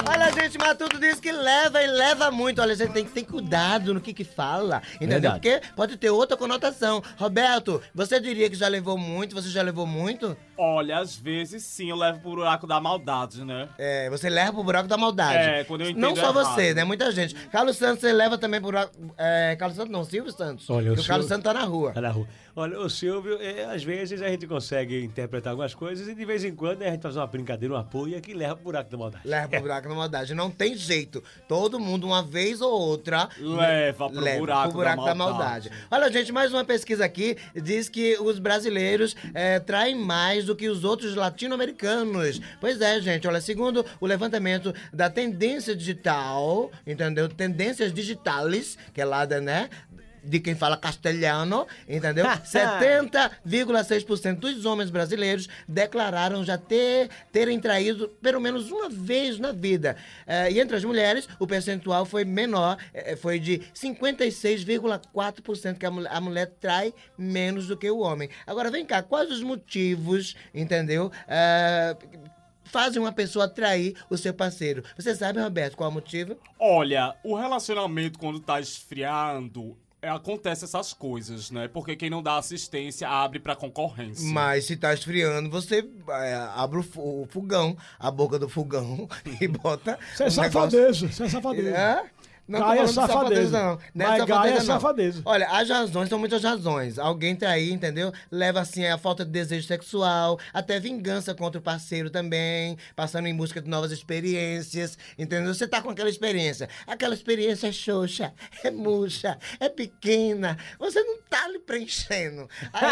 Olha, 0.09 0.31
gente, 0.31 0.57
Matuto 0.57 0.99
diz 0.99 1.19
que 1.19 1.31
leva 1.31 1.83
e 1.83 1.85
leva 1.85 2.31
muito. 2.31 2.59
Olha, 2.59 2.73
a 2.73 2.75
gente 2.75 2.93
tem 2.93 3.05
que 3.05 3.11
ter 3.11 3.23
cuidado 3.25 3.93
no 3.93 4.01
que 4.01 4.11
que 4.11 4.23
fala, 4.23 4.81
entendeu? 4.95 5.21
Verdade. 5.21 5.39
Porque 5.39 5.61
pode 5.75 5.97
ter 5.97 6.09
outra 6.09 6.35
conotação. 6.35 7.03
Roberto, 7.15 7.79
você 7.93 8.19
diria 8.19 8.49
que 8.49 8.55
já 8.55 8.67
levou 8.67 8.97
muito? 8.97 9.35
Você 9.35 9.49
já 9.49 9.61
levou 9.61 9.85
muito? 9.85 10.35
Olha, 10.61 10.97
às 10.99 11.15
vezes 11.15 11.63
sim 11.63 11.89
eu 11.89 11.95
levo 11.95 12.19
pro 12.19 12.31
buraco 12.31 12.67
da 12.67 12.81
maldade, 12.81 13.45
né? 13.45 13.69
É, 13.77 14.09
você 14.09 14.29
leva 14.29 14.51
pro 14.51 14.63
buraco 14.63 14.89
da 14.89 14.97
maldade. 14.97 15.37
É, 15.37 15.63
quando 15.63 15.81
eu 15.81 15.89
entendo 15.89 16.01
Não 16.01 16.15
só 16.15 16.31
errado. 16.31 16.33
você, 16.33 16.73
né? 16.73 16.83
Muita 16.83 17.09
gente. 17.13 17.33
Carlos 17.47 17.77
Santos, 17.77 18.01
você 18.01 18.11
leva 18.11 18.37
também 18.37 18.59
pro 18.59 18.67
buraco... 18.69 18.91
É, 19.17 19.55
Carlos 19.57 19.77
Santos 19.77 19.91
não, 19.91 20.03
Silvio 20.03 20.31
Santos. 20.33 20.69
Olha, 20.69 20.91
o 20.91 20.95
Porque 20.95 21.01
o 21.05 21.07
Carlos 21.07 21.27
Santos 21.27 21.43
tá 21.45 21.53
na 21.53 21.63
rua. 21.63 21.93
Tá 21.93 22.01
na 22.01 22.09
rua. 22.09 22.27
Olha, 22.55 22.77
o 22.77 22.89
Silvio, 22.89 23.37
é, 23.41 23.63
às 23.73 23.83
vezes 23.83 24.21
a 24.21 24.27
gente 24.27 24.45
consegue 24.45 25.01
interpretar 25.05 25.51
algumas 25.51 25.73
coisas 25.73 26.09
e 26.09 26.13
de 26.15 26.25
vez 26.25 26.43
em 26.43 26.53
quando 26.53 26.81
a 26.81 26.89
gente 26.89 27.01
faz 27.01 27.15
uma 27.15 27.25
brincadeira, 27.25 27.73
um 27.73 27.77
apoio 27.77 28.19
que 28.19 28.33
leva 28.33 28.55
pro 28.55 28.65
buraco 28.65 28.91
da 28.91 28.97
maldade. 28.97 29.25
Leva 29.25 29.47
pro 29.47 29.61
buraco 29.61 29.87
da 29.87 29.95
maldade. 29.95 30.33
Não 30.33 30.51
tem 30.51 30.75
jeito. 30.75 31.23
Todo 31.47 31.79
mundo, 31.79 32.05
uma 32.07 32.21
vez 32.21 32.59
ou 32.59 32.71
outra, 32.73 33.29
Leva 33.37 34.09
pro 34.09 34.19
buraco 34.19 34.63
pro 34.69 34.77
buraco 34.77 35.01
da 35.03 35.07
da 35.09 35.15
maldade. 35.15 35.69
maldade. 35.69 35.71
Olha, 35.89 36.11
gente, 36.11 36.33
mais 36.33 36.51
uma 36.51 36.65
pesquisa 36.65 37.05
aqui 37.05 37.37
diz 37.55 37.87
que 37.87 38.17
os 38.19 38.39
brasileiros 38.39 39.15
eh, 39.33 39.59
traem 39.61 39.95
mais 39.95 40.48
do 40.49 40.55
que 40.55 40.67
os 40.67 40.83
outros 40.83 41.15
latino-americanos. 41.15 42.41
Pois 42.59 42.81
é, 42.81 42.99
gente. 42.99 43.27
Olha, 43.27 43.39
segundo 43.39 43.85
o 44.01 44.07
levantamento 44.07 44.73
da 44.91 45.09
tendência 45.09 45.75
digital, 45.75 46.71
entendeu? 46.85 47.29
Tendências 47.29 47.93
digitales, 47.93 48.77
que 48.93 48.99
é 48.99 49.05
lá 49.05 49.25
da, 49.25 49.39
né? 49.39 49.69
De 50.23 50.39
quem 50.39 50.55
fala 50.55 50.77
castelhano, 50.77 51.67
entendeu? 51.87 52.25
70,6% 52.43 54.35
dos 54.35 54.65
homens 54.65 54.89
brasileiros 54.89 55.47
declararam 55.67 56.43
já 56.43 56.57
ter, 56.57 57.09
terem 57.31 57.59
traído 57.59 58.09
pelo 58.21 58.39
menos 58.39 58.71
uma 58.71 58.89
vez 58.89 59.37
na 59.39 59.51
vida. 59.51 59.95
Eh, 60.27 60.53
e 60.53 60.59
entre 60.59 60.75
as 60.75 60.83
mulheres, 60.83 61.27
o 61.39 61.47
percentual 61.47 62.05
foi 62.05 62.25
menor, 62.25 62.77
eh, 62.93 63.15
foi 63.15 63.39
de 63.39 63.61
56,4% 63.73 65.77
que 65.77 65.85
a 65.85 65.91
mulher, 65.91 66.11
a 66.11 66.21
mulher 66.21 66.47
trai 66.59 66.93
menos 67.17 67.67
do 67.67 67.77
que 67.77 67.89
o 67.89 67.99
homem. 67.99 68.29
Agora, 68.45 68.71
vem 68.71 68.85
cá, 68.85 69.01
quais 69.03 69.31
os 69.31 69.41
motivos, 69.41 70.35
entendeu? 70.53 71.11
Eh, 71.27 71.95
fazem 72.69 73.01
uma 73.01 73.11
pessoa 73.11 73.47
trair 73.47 73.95
o 74.09 74.17
seu 74.17 74.33
parceiro. 74.33 74.83
Você 74.95 75.15
sabe, 75.15 75.41
Roberto, 75.41 75.75
qual 75.75 75.89
é 75.89 75.91
o 75.91 75.93
motivo? 75.93 76.37
Olha, 76.59 77.15
o 77.23 77.35
relacionamento 77.35 78.19
quando 78.19 78.39
tá 78.39 78.59
esfriando, 78.59 79.77
é, 80.01 80.09
acontece 80.09 80.63
essas 80.65 80.93
coisas, 80.93 81.51
né? 81.51 81.67
Porque 81.67 81.95
quem 81.95 82.09
não 82.09 82.23
dá 82.23 82.37
assistência 82.37 83.07
abre 83.09 83.39
pra 83.39 83.55
concorrência. 83.55 84.25
Mas 84.31 84.65
se 84.65 84.77
tá 84.77 84.93
esfriando, 84.93 85.49
você 85.49 85.85
é, 86.09 86.33
abre 86.55 86.79
o, 86.79 87.27
fogão, 87.29 87.75
a 87.99 88.09
boca 88.09 88.39
do 88.39 88.47
fogão 88.47 89.07
e 89.41 89.47
bota. 89.47 89.99
Isso 90.13 90.23
é 90.23 90.25
um 90.27 90.29
negócio- 90.29 90.51
safadeza, 90.51 91.05
isso 91.05 91.23
é 91.23 91.29
safadeza. 91.29 91.69
É? 91.77 92.05
Não 92.49 92.59
Gaia 92.59 92.81
é 92.81 92.87
falando 92.87 92.89
de 92.89 92.93
safadeza. 93.13 93.51
não. 93.63 93.79
Não 93.93 94.05
é 94.05 94.09
Mas 94.09 94.17
safadeza, 94.19 94.25
Gaia 94.41 94.51
é 94.51 94.57
não. 94.57 94.65
safadeza. 94.65 95.21
Olha, 95.25 95.47
as 95.49 95.69
razões 95.69 96.09
são 96.09 96.17
muitas 96.19 96.43
razões. 96.43 96.97
Alguém 96.97 97.35
trair, 97.35 97.71
entendeu? 97.71 98.11
Leva, 98.31 98.59
assim, 98.61 98.85
a 98.85 98.97
falta 98.97 99.23
de 99.23 99.31
desejo 99.31 99.67
sexual, 99.67 100.39
até 100.53 100.79
vingança 100.79 101.35
contra 101.35 101.59
o 101.59 101.61
parceiro 101.63 102.09
também, 102.09 102.75
passando 102.95 103.27
em 103.27 103.35
busca 103.35 103.61
de 103.61 103.69
novas 103.69 103.91
experiências, 103.91 104.97
entendeu? 105.17 105.53
Você 105.53 105.67
tá 105.67 105.81
com 105.81 105.89
aquela 105.91 106.09
experiência. 106.09 106.67
Aquela 106.87 107.13
experiência 107.13 107.67
é 107.67 107.71
xoxa, 107.71 108.33
é 108.63 108.71
murcha, 108.71 109.37
é 109.59 109.69
pequena. 109.69 110.57
Você 110.79 111.01
não 111.03 111.19
tá 111.29 111.47
lhe 111.49 111.59
preenchendo. 111.59 112.49
Aí, 112.73 112.89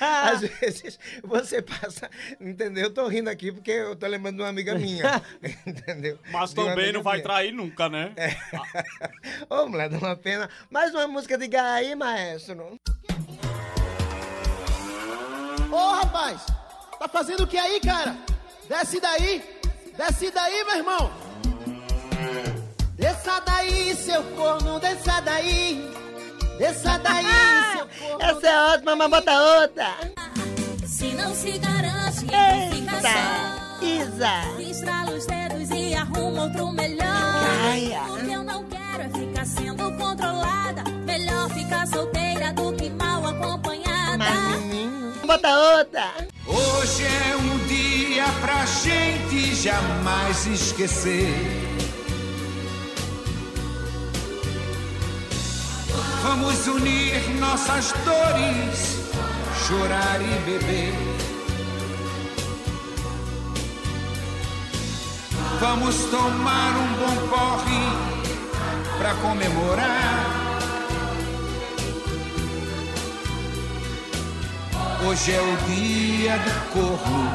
às, 0.00 0.40
vezes, 0.40 0.56
às 0.56 0.60
vezes, 0.60 0.98
você 1.22 1.60
passa, 1.60 2.08
entendeu? 2.40 2.84
Eu 2.84 2.90
tô 2.94 3.06
rindo 3.08 3.28
aqui 3.28 3.52
porque 3.52 3.70
eu 3.72 3.94
tô 3.94 4.06
lembrando 4.06 4.36
de 4.36 4.42
uma 4.42 4.48
amiga 4.48 4.74
minha, 4.74 5.20
entendeu? 5.66 6.18
Mas 6.32 6.50
De 6.50 6.56
também 6.56 6.92
não 6.92 7.02
vai 7.02 7.16
minha. 7.18 7.24
trair 7.24 7.52
nunca, 7.52 7.88
né? 7.88 8.12
Ô, 9.48 9.66
mulher, 9.66 9.88
dá 9.88 9.98
uma 9.98 10.16
pena. 10.16 10.48
Mais 10.70 10.94
uma 10.94 11.06
música 11.06 11.36
de 11.36 11.48
Gaí, 11.48 11.94
maestro. 11.94 12.78
Ô 15.70 15.90
rapaz, 15.92 16.46
tá 16.98 17.08
fazendo 17.08 17.44
o 17.44 17.46
que 17.46 17.58
aí, 17.58 17.80
cara? 17.80 18.16
Desce 18.68 19.00
daí, 19.00 19.44
desce 19.96 20.30
daí, 20.30 20.64
meu 20.64 20.76
irmão. 20.76 21.10
Desça 22.96 23.40
daí, 23.40 23.94
desça 24.80 25.20
daí. 25.20 25.92
seu 26.74 27.88
corno. 27.98 28.24
Essa 28.24 28.48
é 28.48 28.74
ótima, 28.74 28.96
mas 28.96 29.10
bota 29.10 29.60
outra. 29.60 29.94
Se 30.86 31.12
não 31.12 31.34
se 31.34 31.58
garante, 31.58 32.24
então 32.24 32.70
fica 32.70 33.00
só. 33.02 33.84
Isa. 33.84 34.60
Estrala 34.60 35.10
os 35.12 35.26
dedos 35.26 35.70
e 35.70 35.94
arruma 35.94 36.44
outro 36.44 36.72
melhor. 36.72 37.04
Caia. 37.62 38.02
O 38.04 38.24
que 38.24 38.32
eu 38.32 38.42
não 38.42 38.64
quero 38.96 39.02
é 39.02 39.08
ficar 39.10 39.46
sendo 39.46 39.92
controlada. 39.96 40.82
Melhor 41.04 41.50
ficar 41.50 41.86
solteira 41.86 42.52
do 42.52 42.72
que 42.72 42.88
mal 42.90 43.26
acompanhada. 43.26 44.16
Mas 44.18 44.60
menino, 44.62 45.12
bota 45.26 45.48
outra. 45.78 46.14
Hoje 46.46 47.04
é 47.04 47.36
um 47.36 47.58
dia 47.66 48.24
pra 48.40 48.64
gente 48.64 49.54
jamais 49.54 50.46
esquecer. 50.46 51.34
Vamos 56.22 56.66
unir 56.66 57.28
nossas 57.38 57.92
dores, 58.04 58.98
chorar 59.66 60.20
e 60.20 60.50
beber. 60.50 60.94
Vamos 65.60 65.96
tomar 66.06 66.76
um 66.76 66.92
bom 66.94 67.28
porre 67.28 68.25
pra 68.98 69.14
comemorar. 69.14 70.26
Hoje 75.06 75.32
é 75.32 75.40
o 75.40 75.56
dia 75.68 76.38
do 76.38 76.72
corno. 76.72 77.30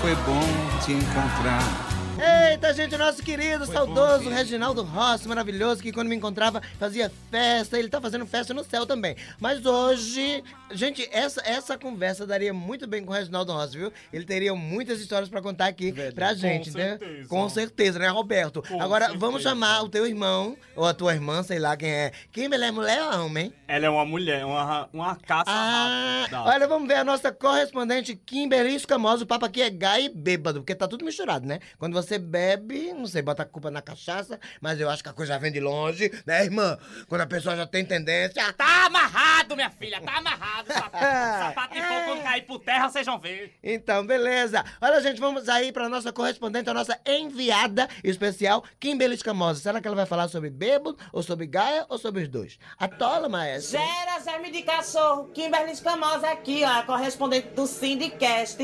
Foi 0.00 0.14
bom 0.26 0.44
te 0.84 0.92
encontrar. 0.92 1.95
Eita, 2.18 2.72
gente, 2.72 2.96
nosso 2.96 3.22
querido, 3.22 3.66
saudoso 3.66 4.30
Reginaldo 4.30 4.82
Rossi, 4.82 5.28
maravilhoso, 5.28 5.82
que 5.82 5.92
quando 5.92 6.08
me 6.08 6.16
encontrava 6.16 6.62
fazia 6.78 7.12
festa. 7.30 7.78
Ele 7.78 7.90
tá 7.90 8.00
fazendo 8.00 8.24
festa 8.24 8.54
no 8.54 8.64
céu 8.64 8.86
também. 8.86 9.14
Mas 9.38 9.66
hoje, 9.66 10.42
gente, 10.72 11.06
essa, 11.12 11.42
essa 11.44 11.76
conversa 11.76 12.26
daria 12.26 12.54
muito 12.54 12.86
bem 12.86 13.04
com 13.04 13.12
o 13.12 13.14
Reginaldo 13.14 13.52
Rossi, 13.52 13.76
viu? 13.76 13.92
Ele 14.10 14.24
teria 14.24 14.54
muitas 14.54 14.98
histórias 14.98 15.28
pra 15.28 15.42
contar 15.42 15.66
aqui 15.66 15.92
pra 16.14 16.32
gente, 16.32 16.70
né? 16.70 16.96
certeza. 16.98 17.28
Com 17.28 17.48
certeza, 17.50 17.98
né, 17.98 18.08
Roberto? 18.08 18.62
Com 18.62 18.80
Agora, 18.80 19.06
certeza. 19.06 19.26
vamos 19.26 19.42
chamar 19.42 19.82
o 19.82 19.88
teu 19.90 20.06
irmão, 20.06 20.56
ou 20.74 20.86
a 20.86 20.94
tua 20.94 21.12
irmã, 21.12 21.42
sei 21.42 21.58
lá 21.58 21.76
quem 21.76 21.90
é. 21.90 22.12
Kimberly 22.32 22.64
é 22.64 22.70
mulher 22.70 23.02
ou 23.02 23.26
homem? 23.26 23.52
Ela 23.68 23.86
é 23.86 23.90
uma 23.90 24.06
mulher, 24.06 24.42
uma, 24.46 24.88
uma 24.90 25.16
caça 25.16 25.50
Ah, 25.50 26.20
rápida. 26.22 26.42
olha, 26.44 26.66
vamos 26.66 26.88
ver 26.88 26.94
a 26.94 27.04
nossa 27.04 27.30
correspondente 27.30 28.16
Kimberly 28.16 28.74
Escamosa. 28.74 29.24
O 29.24 29.26
papo 29.26 29.44
aqui 29.44 29.60
é 29.60 29.68
gay 29.68 30.06
e 30.06 30.08
bêbado, 30.08 30.60
porque 30.60 30.74
tá 30.74 30.88
tudo 30.88 31.04
misturado, 31.04 31.46
né? 31.46 31.58
Quando 31.78 31.92
você 31.92 32.05
bebe, 32.18 32.92
não 32.92 33.06
sei, 33.06 33.22
bota 33.22 33.42
a 33.42 33.46
culpa 33.46 33.70
na 33.70 33.82
cachaça, 33.82 34.38
mas 34.60 34.80
eu 34.80 34.88
acho 34.88 35.02
que 35.02 35.08
a 35.08 35.12
coisa 35.12 35.38
vem 35.38 35.50
de 35.50 35.60
longe, 35.60 36.10
né, 36.24 36.44
irmã? 36.44 36.78
Quando 37.08 37.22
a 37.22 37.26
pessoa 37.26 37.56
já 37.56 37.66
tem 37.66 37.84
tendência. 37.84 38.52
Tá 38.52 38.86
amarrado, 38.86 39.56
minha 39.56 39.70
filha, 39.70 40.00
tá 40.00 40.18
amarrado. 40.18 40.68
Sapato, 40.72 40.98
sapato 40.98 41.74
de 41.74 41.80
fogo 41.80 42.04
quando 42.06 42.22
cair 42.22 42.42
por 42.42 42.58
terra, 42.60 42.88
vocês 42.88 43.06
vão 43.06 43.18
ver. 43.18 43.54
Então, 43.62 44.06
beleza. 44.06 44.64
Olha, 44.80 45.00
gente, 45.00 45.20
vamos 45.20 45.48
aí 45.48 45.72
pra 45.72 45.88
nossa 45.88 46.12
correspondente, 46.12 46.70
a 46.70 46.74
nossa 46.74 46.98
enviada 47.06 47.88
especial, 48.04 48.64
Kimberly 48.78 49.14
Escamosa. 49.14 49.60
Será 49.60 49.80
que 49.80 49.86
ela 49.86 49.96
vai 49.96 50.06
falar 50.06 50.28
sobre 50.28 50.50
bêbado, 50.50 50.96
ou 51.12 51.22
sobre 51.22 51.46
gaia, 51.46 51.84
ou 51.88 51.98
sobre 51.98 52.22
os 52.22 52.28
dois? 52.28 52.58
Atola, 52.78 53.28
maestro. 53.28 53.78
Gera 53.78 54.20
Zerme 54.20 54.50
de 54.50 54.62
Cachorro, 54.62 55.30
Kimberly 55.32 55.72
Escamosa 55.72 56.30
aqui, 56.30 56.62
ó, 56.64 56.80
a 56.80 56.82
correspondente 56.82 57.48
do 57.48 57.66
Sindicast. 57.66 58.58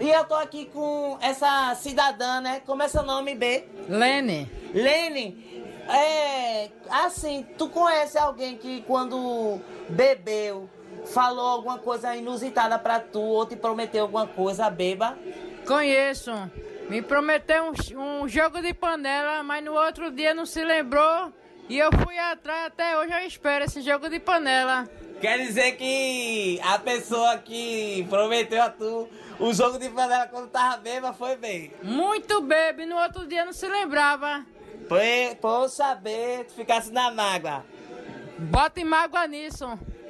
E 0.00 0.10
eu 0.10 0.24
tô 0.24 0.34
aqui 0.34 0.66
com 0.66 1.18
essa 1.20 1.74
cidadã, 1.76 2.40
né? 2.40 2.62
Como 2.66 2.82
é 2.82 2.88
seu 2.88 3.02
nome, 3.02 3.34
B? 3.34 3.64
Lene, 3.88 4.50
Lene, 4.72 5.64
é. 5.88 6.70
Assim, 6.90 7.46
tu 7.56 7.68
conhece 7.68 8.18
alguém 8.18 8.56
que 8.56 8.82
quando 8.82 9.60
bebeu 9.88 10.68
falou 11.06 11.46
alguma 11.46 11.78
coisa 11.78 12.14
inusitada 12.16 12.78
pra 12.78 12.98
tu 12.98 13.20
ou 13.20 13.46
te 13.46 13.56
prometeu 13.56 14.02
alguma 14.02 14.26
coisa, 14.26 14.70
beba? 14.70 15.16
conheço. 15.64 16.30
Me 16.88 17.00
prometeu 17.00 17.64
um, 17.64 18.22
um 18.22 18.28
jogo 18.28 18.60
de 18.60 18.74
panela, 18.74 19.42
mas 19.42 19.64
no 19.64 19.72
outro 19.72 20.10
dia 20.10 20.34
não 20.34 20.44
se 20.44 20.62
lembrou. 20.62 21.32
E 21.68 21.78
eu 21.78 21.90
fui 22.04 22.18
atrás, 22.18 22.66
até 22.66 22.98
hoje 22.98 23.12
eu 23.12 23.26
espero 23.26 23.64
esse 23.64 23.80
jogo 23.80 24.08
de 24.10 24.20
panela. 24.20 24.86
Quer 25.24 25.38
dizer 25.38 25.72
que 25.78 26.60
a 26.62 26.78
pessoa 26.78 27.38
que 27.38 28.06
prometeu 28.10 28.62
a 28.62 28.68
tu 28.68 29.08
o 29.40 29.54
jogo 29.54 29.78
de 29.78 29.88
panela 29.88 30.26
quando 30.26 30.50
tava 30.50 30.76
beba 30.76 31.14
foi 31.14 31.34
bem. 31.34 31.72
Muito 31.82 32.42
e 32.82 32.84
no 32.84 32.96
outro 32.96 33.26
dia 33.26 33.42
não 33.42 33.54
se 33.54 33.66
lembrava. 33.66 34.44
Por 35.40 35.70
saber, 35.70 36.44
tu 36.44 36.52
ficasse 36.52 36.92
na 36.92 37.10
mágoa. 37.10 37.64
Bota 38.38 38.84
mágoa 38.84 39.26
nisso. 39.26 39.66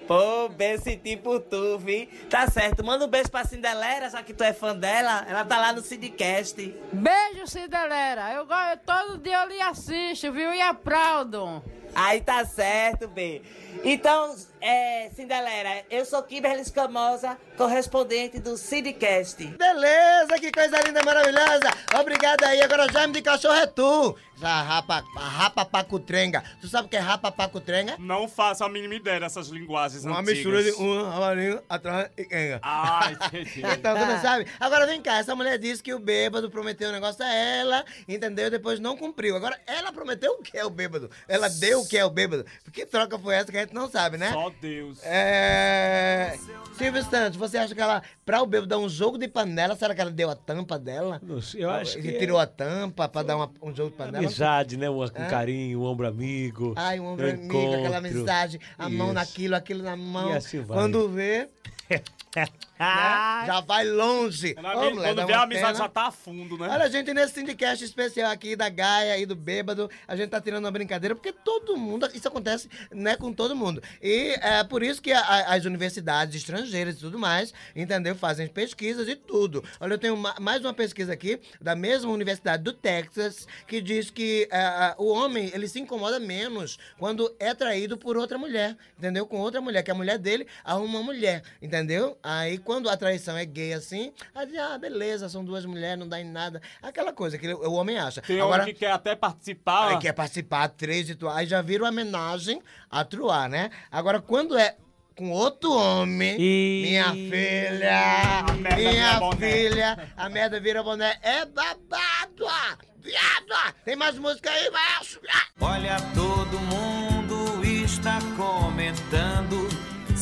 Pô, 0.07 0.49
bem 0.51 0.77
senti 0.79 1.17
por 1.17 1.41
tu, 1.41 1.79
vi. 1.79 2.07
Tá 2.29 2.47
certo, 2.51 2.85
manda 2.85 3.07
um 3.07 3.09
beijo 3.09 3.31
pra 3.31 3.45
Cinderela, 3.45 4.11
já 4.11 4.23
que 4.23 4.35
tu 4.35 4.45
é 4.45 4.53
fã 4.53 4.77
dela. 4.77 5.25
Ela 5.29 5.45
tá 5.45 5.59
lá 5.59 5.73
no 5.73 5.81
Sidcast. 5.81 6.57
Beijo, 6.93 7.47
Cinderela. 7.47 8.33
Eu, 8.33 8.43
eu 8.43 8.77
todo 8.85 9.19
dia 9.19 9.43
eu 9.43 9.49
lhe 9.49 9.61
assisto, 9.63 10.31
viu? 10.31 10.53
E 10.53 10.61
aplaudo. 10.61 11.63
Aí 11.95 12.21
tá 12.21 12.45
certo, 12.45 13.07
B. 13.07 13.41
Então, 13.85 14.35
é, 14.61 15.11
Cinderela, 15.15 15.85
eu 15.89 16.05
sou 16.05 16.23
Kimberly 16.23 16.61
Escamosa, 16.61 17.39
correspondente 17.57 18.41
do 18.41 18.57
Sidcast. 18.57 19.47
Beleza, 19.47 20.39
que 20.41 20.51
coisa 20.51 20.81
linda, 20.81 21.03
maravilhosa. 21.05 21.71
Obrigado 22.01 22.43
aí. 22.45 22.61
Agora, 22.63 22.91
Jaime 22.93 23.13
de 23.13 23.23
Cachorro 23.23 23.55
é 23.55 23.67
tu. 23.67 24.17
Já 24.41 24.63
rapa, 24.63 25.05
rapa 25.17 25.65
pacutrenga. 25.65 26.43
Tu 26.61 26.67
sabe 26.67 26.87
o 26.87 26.91
que 26.91 26.97
é 26.97 27.01
rapa 27.01 27.31
pacutrenga? 27.31 27.95
Não 27.99 28.27
faço 28.27 28.65
a 28.65 28.69
mínima 28.69 28.97
ideia 28.97 29.21
dessas 29.21 29.49
linguagens 29.49 29.94
Uma 30.03 30.21
antigas. 30.21 30.35
mistura 30.35 30.63
de 30.63 30.73
um 30.73 30.99
amarinho 31.13 31.63
atrás 31.69 32.11
e 32.17 32.25
quenga. 32.25 32.61
Ah, 32.63 33.11
entendi. 33.27 33.61
Então, 33.61 33.95
tu 33.97 34.05
não 34.07 34.21
sabe? 34.21 34.47
Agora 34.59 34.87
vem 34.87 35.01
cá, 35.03 35.19
essa 35.19 35.35
mulher 35.37 35.59
disse 35.59 35.83
que 35.83 35.93
o 35.95 35.99
bêbado 35.99 36.51
prometeu 36.51 36.89
um 36.89 36.93
negócio 36.93 37.25
a 37.25 37.33
ela, 37.35 37.85
entendeu? 38.09 38.51
Depois 38.51 38.81
não 38.81 38.97
cumpriu. 38.97 39.37
Agora, 39.37 39.59
ela 39.67 39.93
prometeu 39.93 40.33
o 40.33 40.43
que 40.43 40.57
é 40.57 40.65
o 40.65 40.71
bêbado? 40.71 41.11
Ela 41.29 41.49
deu 41.49 41.81
o 41.81 41.87
que 41.87 41.97
é 41.99 42.05
o 42.05 42.11
bêbado? 42.11 42.45
Que 42.73 42.85
troca 42.87 43.19
foi 43.19 43.35
essa 43.35 43.51
que 43.53 43.59
a 43.59 43.61
gente 43.61 43.75
não 43.75 43.89
sabe, 43.91 44.17
né? 44.17 44.33
Só 44.33 44.51
Deus. 44.61 44.99
É. 45.05 46.37
Silvio 46.77 47.05
Santos, 47.05 47.39
você 47.39 47.57
acha 47.59 47.75
que 47.75 47.81
ela, 47.81 48.03
pra 48.27 48.43
o 48.43 48.47
bêbado 48.47 48.67
dar 48.67 48.79
um 48.79 48.89
jogo 48.89 49.17
de 49.17 49.29
panela, 49.29 49.77
será 49.77 49.95
que 49.95 50.01
ela 50.01 50.11
deu 50.11 50.29
a 50.31 50.35
tampa 50.35 50.77
dela? 50.79 51.21
Não 51.23 51.41
sei, 51.41 51.63
eu 51.65 51.71
acho 51.71 51.99
que 52.01 52.09
é 52.09 52.11
Retirou 52.13 52.39
a 52.39 52.47
tampa 52.47 53.09
pra 53.09 53.23
dar 53.23 53.37
uma- 53.37 53.51
um 53.63 53.75
jogo 53.75 53.91
de 53.91 53.97
panela? 53.97 54.19
Amizade, 54.19 54.77
né? 54.77 54.91
Um, 54.91 55.03
um 55.05 55.09
carinho, 55.09 55.81
um 55.81 55.85
ombro 55.85 56.07
amigo. 56.09 56.73
Ai, 56.77 56.99
um 56.99 57.07
ombro 57.07 57.29
amigo, 57.29 57.45
aquela 57.47 57.77
encontro. 57.79 57.97
amizade, 57.97 58.61
a 58.77 58.89
mão 58.89 59.07
Isso. 59.07 59.15
naquilo, 59.15 59.55
aquilo 59.55 59.83
na 59.85 59.97
mão. 59.97 60.31
E 60.31 60.37
assim 60.37 60.61
vai. 60.61 60.77
Quando 60.77 61.09
vê, 61.09 61.49
né, 62.79 63.47
já 63.47 63.61
vai 63.61 63.85
longe. 63.85 64.55
Quando, 64.55 64.67
Ô, 64.67 64.91
mulher, 64.91 65.15
quando 65.15 65.27
vê 65.27 65.33
uma 65.33 65.39
a 65.41 65.43
amizade 65.45 65.67
pena. 65.73 65.79
já 65.85 65.89
tá 65.89 66.07
a 66.07 66.11
fundo, 66.11 66.59
né? 66.59 66.69
Olha, 66.71 66.91
gente, 66.91 67.13
nesse 67.15 67.35
Syndicast 67.35 67.85
especial 67.85 68.31
aqui 68.31 68.57
da 68.57 68.69
Gaia 68.69 69.19
e 69.19 69.27
do 69.27 69.37
Bêbado, 69.37 69.91
a 70.09 70.17
gente 70.17 70.31
tá 70.31 70.41
tirando 70.41 70.65
uma 70.65 70.71
brincadeira, 70.71 71.15
porque 71.15 71.33
todo 71.33 71.77
mundo, 71.77 72.09
isso 72.15 72.27
acontece, 72.29 72.69
né, 72.93 73.17
com 73.17 73.33
todo 73.33 73.55
mundo. 73.57 73.83
E 74.03 74.35
é 74.41 74.63
por 74.65 74.83
isso 74.83 75.01
que 75.01 75.13
a- 75.13 75.21
a- 75.21 75.55
as 75.55 75.65
universidades 75.65 76.35
estrangeiras 76.37 76.97
e 76.97 77.01
tudo 77.01 77.19
mais, 77.19 77.53
entendeu? 77.75 78.15
Fazem 78.15 78.47
pesquisas 78.49 79.09
e 79.09 79.15
tudo. 79.17 79.63
Olha, 79.81 79.95
eu 79.95 79.99
tenho 79.99 80.17
ma- 80.17 80.37
mais 80.41 80.61
uma 80.65 80.75
pesquisa 80.75 81.13
aqui, 81.13 81.41
da 81.61 81.75
mesma 81.75 82.11
Universidade 82.11 82.63
do 82.63 82.73
Texas, 82.73 83.47
que 83.67 83.81
diz 83.81 84.11
que 84.11 84.49
é, 84.51 84.95
o 84.99 85.07
homem, 85.13 85.51
ele 85.55 85.69
se 85.69 85.79
incomoda 85.81 86.19
menos 86.19 86.79
quando 86.99 87.35
é 87.39 87.55
traído 87.55 87.97
por 87.97 88.17
outra 88.17 88.37
mulher, 88.39 88.77
entendeu? 88.99 89.27
Com 89.27 89.39
outra 89.41 89.61
mulher, 89.61 89.83
que 89.83 89.91
a 89.91 89.95
mulher 89.95 90.19
dele 90.19 90.47
arruma 90.65 90.99
uma 90.99 91.03
mulher, 91.03 91.43
entendeu? 91.63 92.17
Aí, 92.23 92.59
quando 92.65 92.89
a 92.89 92.97
traição 92.97 93.37
é 93.37 93.45
gay 93.45 93.75
assim, 93.75 94.13
aí 94.35 94.47
diz, 94.47 94.59
ah, 94.59 94.79
beleza, 94.79 95.29
são 95.29 95.45
duas 95.45 95.65
mulheres, 95.65 95.99
não 95.99 96.09
dá 96.09 96.21
em 96.21 96.25
nada. 96.25 96.61
Aquela 96.83 97.13
coisa 97.13 97.39
que 97.39 97.53
o 97.53 97.73
homem 97.73 97.99
acha. 97.99 98.23
Tem 98.23 98.41
Agora, 98.41 98.63
homem 98.63 98.75
que 98.75 98.81
quer 98.81 98.91
até 98.93 99.15
participar. 99.15 99.89
aí 99.91 99.99
quer 99.99 100.13
participar, 100.13 100.69
três 100.69 101.09
e 101.11 101.15
tu, 101.15 101.29
aí 101.29 101.47
já 101.47 101.61
vira 101.63 101.85
uma 101.85 101.91
homenagem 101.91 102.61
a 102.91 103.05
truar, 103.05 103.49
né? 103.49 103.71
Agora, 103.91 104.21
quando 104.21 104.57
é 104.57 104.77
com 105.17 105.31
outro 105.31 105.73
homem, 105.73 106.37
minha 106.39 107.13
filha, 107.13 108.43
merda 108.57 108.75
vira 108.77 108.91
minha 108.91 109.21
boné. 109.21 109.37
filha, 109.37 110.13
a 110.17 110.29
merda 110.29 110.59
vira 110.61 110.83
boné, 110.83 111.19
é 111.23 111.45
babado, 111.45 112.47
ah, 112.49 112.77
viado, 112.99 113.53
ah. 113.53 113.73
Tem 113.85 113.95
mais 113.95 114.19
música 114.19 114.51
aí, 114.51 114.71
macho? 114.71 115.21
Ah. 115.31 115.43
Olha, 115.61 115.97
todo 116.15 116.59
mundo 116.59 117.65
está 117.65 118.19
comentando, 118.37 119.69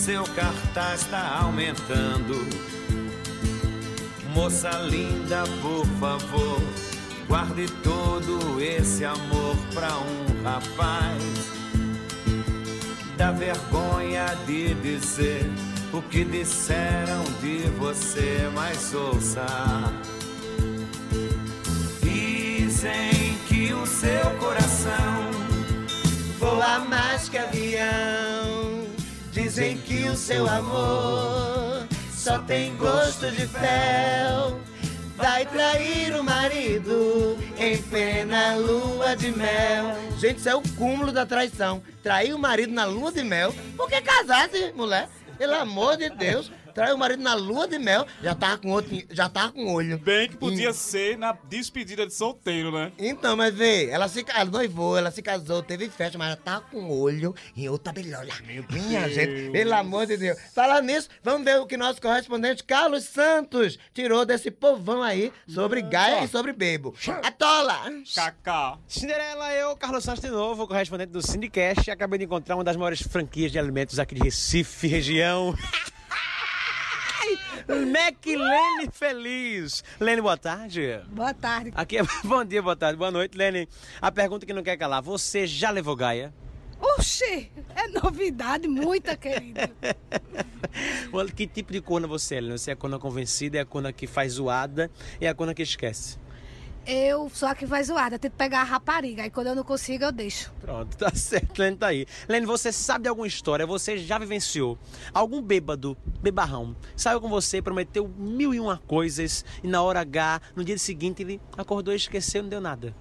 seu 0.04 0.24
cartaz 0.24 1.02
está 1.02 1.38
aumentando. 1.42 2.44
Moça 4.34 4.68
linda, 4.80 5.44
por 5.62 5.86
favor, 6.00 6.60
guarde 7.28 7.68
todo 7.84 8.60
esse 8.60 9.04
amor 9.04 9.56
pra 9.72 9.90
um 9.98 10.42
rapaz. 10.42 11.52
Dá 13.16 13.30
vergonha 13.30 14.26
de 14.44 14.74
dizer 14.74 15.48
o 15.92 16.02
que 16.02 16.24
disseram 16.24 17.22
de 17.40 17.68
você, 17.78 18.50
mas 18.56 18.92
ouça. 18.92 19.46
Dizem 22.02 23.38
que 23.46 23.72
o 23.72 23.86
seu 23.86 24.30
coração 24.40 25.30
Voa 26.40 26.80
mais 26.80 27.28
que 27.28 27.38
avião. 27.38 28.31
Dizem 29.32 29.78
que 29.78 30.10
o 30.10 30.14
seu 30.14 30.46
amor 30.46 31.88
só 32.12 32.38
tem 32.40 32.76
gosto 32.76 33.30
de 33.30 33.46
fel. 33.46 34.60
Vai 35.16 35.46
trair 35.46 36.14
o 36.14 36.22
marido 36.22 37.38
em 37.56 37.80
plena 37.80 38.54
lua 38.56 39.16
de 39.16 39.30
mel. 39.30 39.96
Gente, 40.18 40.36
isso 40.36 40.50
é 40.50 40.54
o 40.54 40.60
cúmulo 40.76 41.10
da 41.10 41.24
traição. 41.24 41.82
Trair 42.02 42.34
o 42.34 42.38
marido 42.38 42.74
na 42.74 42.84
lua 42.84 43.10
de 43.10 43.24
mel. 43.24 43.54
Por 43.74 43.88
que 43.88 44.02
casasse, 44.02 44.70
mulher? 44.74 45.08
Pelo 45.38 45.54
amor 45.54 45.96
de 45.96 46.10
Deus. 46.10 46.52
Trair 46.74 46.94
o 46.94 46.98
marido 46.98 47.22
na 47.22 47.34
lua 47.34 47.66
de 47.68 47.78
mel. 47.78 48.06
Já 48.22 48.34
tava 48.34 48.58
com 48.58 48.70
outro, 48.70 48.96
já 49.10 49.28
tava 49.28 49.52
com 49.52 49.72
olho. 49.72 49.98
Bem 49.98 50.28
que 50.28 50.36
podia 50.36 50.72
ser 50.72 51.18
na 51.18 51.36
despedida 51.48 52.06
de 52.06 52.14
solteiro, 52.14 52.72
né? 52.72 52.92
Então, 52.98 53.36
mas 53.36 53.54
vê, 53.54 53.88
ela 53.90 54.08
se 54.08 54.24
ela 54.28 54.44
noivou, 54.44 54.96
ela 54.96 55.10
se 55.10 55.22
casou, 55.22 55.62
teve 55.62 55.88
festa, 55.88 56.16
mas 56.18 56.28
ela 56.28 56.36
tá 56.36 56.60
com 56.60 56.90
olho 56.90 57.34
em 57.56 57.68
outra 57.68 57.92
belhola. 57.92 58.32
Minha 58.70 59.02
Deus. 59.02 59.14
gente, 59.14 59.50
pelo 59.50 59.74
amor 59.74 60.06
de 60.06 60.16
Deus. 60.16 60.38
Falar 60.54 60.82
nisso, 60.82 61.08
vamos 61.22 61.44
ver 61.44 61.58
o 61.60 61.66
que 61.66 61.76
nosso 61.76 62.00
correspondente 62.00 62.64
Carlos 62.64 63.04
Santos 63.04 63.78
tirou 63.92 64.24
desse 64.24 64.50
povão 64.50 65.02
aí 65.02 65.32
sobre 65.46 65.82
Gaia 65.82 66.24
e 66.24 66.28
sobre 66.28 66.52
Bebo. 66.52 66.94
Atola! 67.22 67.82
Cacá. 68.14 68.78
Cinderela, 68.86 69.52
eu, 69.54 69.76
Carlos 69.76 70.04
Santos 70.04 70.22
de 70.22 70.30
novo, 70.30 70.66
correspondente 70.66 71.12
do 71.12 71.22
Syndicast. 71.22 71.90
Acabei 71.90 72.18
de 72.18 72.24
encontrar 72.24 72.54
uma 72.56 72.64
das 72.64 72.76
maiores 72.76 73.02
franquias 73.02 73.50
de 73.52 73.58
alimentos 73.58 73.98
aqui 73.98 74.14
de 74.14 74.22
Recife, 74.22 74.86
região. 74.86 75.54
McLene 77.68 78.90
Feliz. 78.92 79.84
Lene, 80.00 80.20
boa 80.20 80.36
tarde. 80.36 81.00
Boa 81.08 81.34
tarde. 81.34 81.72
Aqui 81.74 81.98
é 81.98 82.02
bom 82.24 82.44
dia, 82.44 82.62
boa 82.62 82.76
tarde, 82.76 82.96
boa 82.98 83.10
noite, 83.10 83.36
Lene. 83.36 83.68
A 84.00 84.10
pergunta 84.10 84.46
que 84.46 84.52
não 84.52 84.62
quer 84.62 84.76
calar: 84.76 85.02
você 85.02 85.46
já 85.46 85.70
levou 85.70 85.94
Gaia? 85.96 86.32
Oxê, 86.80 87.48
é 87.76 87.86
novidade 87.88 88.66
muita, 88.66 89.16
querido. 89.16 89.60
Olha, 91.12 91.30
Que 91.30 91.46
tipo 91.46 91.72
de 91.72 91.80
corna 91.80 92.08
você 92.08 92.36
é, 92.36 92.40
Lene? 92.40 92.58
Você 92.58 92.70
é 92.70 92.74
a 92.74 92.76
corna 92.76 92.98
convencida, 92.98 93.58
é 93.58 93.60
a 93.60 93.64
corna 93.64 93.92
que 93.92 94.06
faz 94.06 94.32
zoada, 94.32 94.90
é 95.20 95.28
a 95.28 95.34
corna 95.34 95.54
que 95.54 95.62
esquece? 95.62 96.18
Eu 96.84 97.30
sou 97.30 97.48
a 97.48 97.54
que 97.54 97.64
vai 97.64 97.82
zoada, 97.84 98.18
tento 98.18 98.32
pegar 98.32 98.62
a 98.62 98.64
rapariga, 98.64 99.22
aí 99.22 99.30
quando 99.30 99.46
eu 99.46 99.54
não 99.54 99.62
consigo 99.62 100.02
eu 100.04 100.10
deixo. 100.10 100.52
Pronto, 100.60 100.96
tá 100.98 101.14
certo, 101.14 101.58
Lene 101.58 101.76
tá 101.76 101.86
aí. 101.88 102.06
Lene, 102.28 102.44
você 102.44 102.72
sabe 102.72 103.04
de 103.04 103.08
alguma 103.08 103.26
história, 103.26 103.64
você 103.64 103.98
já 103.98 104.18
vivenciou 104.18 104.76
algum 105.14 105.40
bêbado, 105.40 105.96
bebarrão, 106.20 106.74
saiu 106.96 107.20
com 107.20 107.28
você, 107.28 107.62
prometeu 107.62 108.08
mil 108.08 108.52
e 108.52 108.58
uma 108.58 108.78
coisas 108.78 109.44
e 109.62 109.68
na 109.68 109.80
hora 109.80 110.00
H, 110.00 110.40
no 110.56 110.64
dia 110.64 110.76
seguinte 110.76 111.22
ele 111.22 111.40
acordou 111.56 111.94
e 111.94 111.96
esqueceu, 111.96 112.42
não 112.42 112.50
deu 112.50 112.60
nada. 112.60 112.94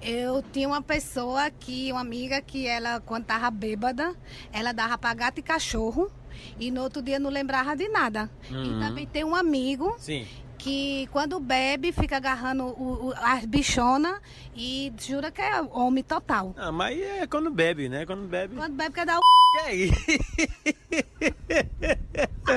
Eu 0.00 0.42
tinha 0.42 0.66
uma 0.66 0.80
pessoa 0.80 1.50
que, 1.50 1.92
uma 1.92 2.00
amiga 2.00 2.40
que 2.40 2.66
ela, 2.66 3.00
quando 3.00 3.26
tava 3.26 3.50
bêbada, 3.50 4.16
ela 4.50 4.72
dava 4.72 4.96
pra 4.96 5.12
gato 5.12 5.40
e 5.40 5.42
cachorro 5.42 6.10
e 6.58 6.70
no 6.70 6.82
outro 6.82 7.02
dia 7.02 7.18
não 7.18 7.28
lembrava 7.28 7.76
de 7.76 7.86
nada. 7.88 8.30
Uhum. 8.50 8.64
E 8.64 8.80
também 8.80 9.06
tem 9.06 9.24
um 9.24 9.34
amigo 9.34 9.94
Sim. 9.98 10.26
Que 10.62 11.08
quando 11.10 11.40
bebe 11.40 11.90
fica 11.90 12.16
agarrando 12.18 12.64
o, 12.64 13.08
o, 13.08 13.14
as 13.16 13.44
bichonas 13.46 14.20
e 14.54 14.92
jura 14.98 15.30
que 15.30 15.40
é 15.40 15.60
homem 15.62 16.04
total. 16.04 16.54
Ah, 16.56 16.70
mas 16.70 17.00
é 17.00 17.26
quando 17.26 17.50
bebe, 17.50 17.88
né? 17.88 18.04
Quando 18.04 18.28
bebe. 18.28 18.56
Quando 18.56 18.74
bebe 18.74 18.94
quer 18.94 19.06
dar 19.06 19.18
o 19.18 19.22
Que 19.52 19.58
aí? 19.58 19.90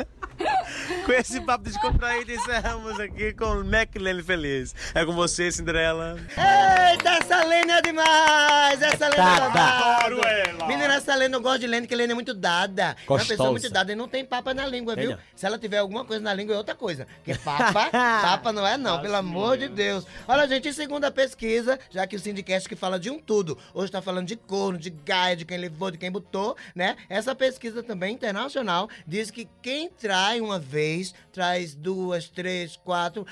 com 1.05 1.11
esse 1.11 1.41
papo 1.41 1.65
descontraído, 1.65 2.31
encerramos 2.31 2.99
aqui 2.99 3.33
com 3.33 3.45
o 3.45 3.63
McLean 3.63 4.23
Feliz. 4.23 4.73
É 4.93 5.05
com 5.05 5.13
você, 5.13 5.51
Cinderela. 5.51 6.17
Eita, 6.29 7.09
essa 7.09 7.43
Lene 7.43 7.71
é 7.71 7.81
demais! 7.81 8.81
Essa 8.81 9.05
Lene 9.09 9.21
é 9.21 9.25
Dada. 9.25 9.49
babado. 9.49 9.83
Adoro 9.83 10.27
ela. 10.27 10.67
Menina, 10.67 10.93
essa 10.95 11.15
Lene, 11.15 11.33
eu 11.33 11.41
gosto 11.41 11.59
de 11.59 11.67
Lene, 11.67 11.81
porque 11.87 11.95
Lene 11.95 12.11
é 12.11 12.15
muito 12.15 12.33
dada. 12.33 12.95
É 13.07 13.11
uma 13.11 13.19
pessoa 13.19 13.37
Gostosa. 13.37 13.51
muito 13.51 13.69
dada 13.69 13.91
e 13.91 13.95
não 13.95 14.07
tem 14.07 14.23
papa 14.25 14.53
na 14.53 14.65
língua, 14.65 14.95
viu? 14.95 15.11
não. 15.11 15.17
Se 15.35 15.45
ela 15.45 15.57
tiver 15.57 15.77
alguma 15.79 16.05
coisa 16.05 16.23
na 16.23 16.33
língua, 16.33 16.55
é 16.55 16.57
outra 16.57 16.75
coisa. 16.75 17.05
Porque 17.23 17.35
papa, 17.43 17.89
papa 17.91 18.51
não 18.53 18.65
é 18.65 18.77
não, 18.77 19.01
pelo 19.01 19.15
amor 19.15 19.57
de 19.57 19.67
Deus. 19.67 20.05
Olha, 20.27 20.47
gente, 20.47 20.69
em 20.69 20.73
segunda 20.73 21.11
pesquisa, 21.11 21.79
já 21.89 22.07
que 22.07 22.15
o 22.15 22.19
Sindicast 22.19 22.67
que 22.69 22.75
fala 22.75 22.99
de 22.99 23.09
um 23.09 23.19
tudo, 23.19 23.57
hoje 23.73 23.91
tá 23.91 24.01
falando 24.01 24.27
de 24.27 24.35
corno, 24.35 24.77
de 24.77 24.89
gaia, 24.89 25.35
de 25.35 25.43
quem 25.45 25.57
levou, 25.57 25.91
de 25.91 25.97
quem 25.97 26.11
botou, 26.11 26.55
né? 26.73 26.95
Essa 27.09 27.35
pesquisa 27.35 27.83
também 27.83 28.13
internacional 28.13 28.89
diz 29.05 29.29
que 29.29 29.47
quem 29.61 29.89
trai 29.89 30.39
uma 30.39 30.59
vez, 30.59 30.92
traz 31.31 31.73
duas, 31.75 32.29
três, 32.29 32.75
quatro... 32.77 33.25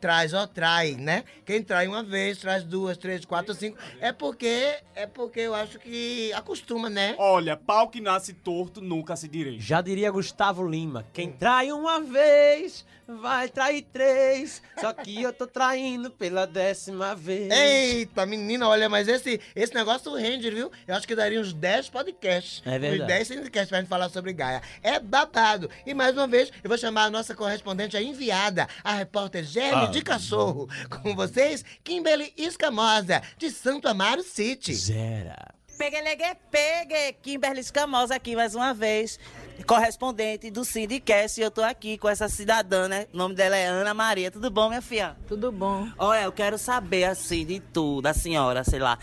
Traz, 0.00 0.32
ó, 0.32 0.46
trai, 0.46 0.92
né? 0.92 1.24
Quem 1.44 1.62
trai 1.62 1.88
uma 1.88 2.02
vez, 2.04 2.38
traz 2.38 2.62
duas, 2.62 2.96
três, 2.96 3.24
quatro, 3.24 3.52
cinco. 3.52 3.76
É 4.00 4.12
porque, 4.12 4.76
é 4.94 5.06
porque 5.06 5.40
eu 5.40 5.54
acho 5.54 5.78
que 5.78 6.32
acostuma, 6.34 6.88
né? 6.88 7.16
Olha, 7.18 7.56
pau 7.56 7.88
que 7.88 8.00
nasce 8.00 8.32
torto 8.32 8.80
nunca 8.80 9.16
se 9.16 9.26
direita. 9.26 9.60
Já 9.60 9.80
diria 9.80 10.10
Gustavo 10.10 10.66
Lima: 10.66 11.04
quem 11.12 11.32
trai 11.32 11.72
uma 11.72 12.00
vez, 12.00 12.86
vai 13.08 13.48
trair 13.48 13.82
três. 13.92 14.62
Só 14.80 14.92
que 14.92 15.20
eu 15.20 15.32
tô 15.32 15.46
traindo 15.46 16.10
pela 16.10 16.46
décima 16.46 17.14
vez. 17.16 17.50
Eita, 17.50 18.24
menina, 18.24 18.68
olha, 18.68 18.88
mas 18.88 19.08
esse, 19.08 19.40
esse 19.56 19.74
negócio 19.74 20.14
rende, 20.14 20.50
viu? 20.50 20.70
Eu 20.86 20.94
acho 20.94 21.08
que 21.08 21.16
daria 21.16 21.40
uns 21.40 21.52
10 21.52 21.88
podcasts. 21.88 22.62
É 22.64 22.78
verdade. 22.78 23.02
Uns 23.02 23.06
10 23.06 23.28
podcasts 23.40 23.68
pra 23.68 23.80
gente 23.80 23.88
falar 23.88 24.08
sobre 24.10 24.32
Gaia. 24.32 24.62
É 24.82 25.00
babado. 25.00 25.68
E 25.84 25.92
mais 25.92 26.12
uma 26.16 26.26
vez, 26.26 26.52
eu 26.62 26.68
vou 26.68 26.78
chamar 26.78 27.04
a 27.04 27.10
nossa 27.10 27.34
correspondente, 27.34 27.96
a 27.96 28.02
enviada, 28.02 28.68
a 28.84 28.92
repórter 28.92 29.42
Germe. 29.42 29.87
De 29.90 30.02
Cachorro. 30.02 30.68
Com 31.02 31.14
vocês, 31.14 31.64
Kimberly 31.82 32.32
Escamosa, 32.36 33.22
de 33.36 33.50
Santo 33.50 33.88
Amaro 33.88 34.22
City. 34.22 34.74
Zera. 34.74 35.54
Pegue, 35.78 36.00
legue, 36.00 36.36
pegue. 36.50 37.12
Kimberly 37.22 37.60
Escamosa 37.60 38.16
aqui 38.16 38.34
mais 38.34 38.54
uma 38.54 38.74
vez. 38.74 39.18
Correspondente 39.64 40.50
do 40.50 40.64
Sindicast. 40.64 41.40
E 41.40 41.44
eu 41.44 41.52
tô 41.52 41.62
aqui 41.62 41.96
com 41.96 42.08
essa 42.08 42.28
cidadã, 42.28 42.88
né? 42.88 43.06
O 43.14 43.16
nome 43.16 43.34
dela 43.36 43.56
é 43.56 43.66
Ana 43.66 43.94
Maria. 43.94 44.28
Tudo 44.28 44.50
bom, 44.50 44.68
minha 44.68 44.82
filha? 44.82 45.16
Tudo 45.28 45.52
bom. 45.52 45.88
Olha, 45.96 46.24
eu 46.24 46.32
quero 46.32 46.58
saber, 46.58 47.04
assim, 47.04 47.46
de 47.46 47.60
tudo, 47.60 48.02
da 48.02 48.12
senhora, 48.12 48.64
sei 48.64 48.80
lá. 48.80 48.98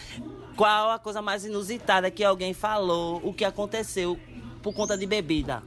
Qual 0.57 0.91
a 0.91 0.99
coisa 0.99 1.21
mais 1.21 1.45
inusitada 1.45 2.11
que 2.11 2.23
alguém 2.23 2.53
falou, 2.53 3.21
o 3.23 3.33
que 3.33 3.45
aconteceu 3.45 4.19
por 4.61 4.73
conta 4.73 4.97
de 4.97 5.05
bebida? 5.05 5.63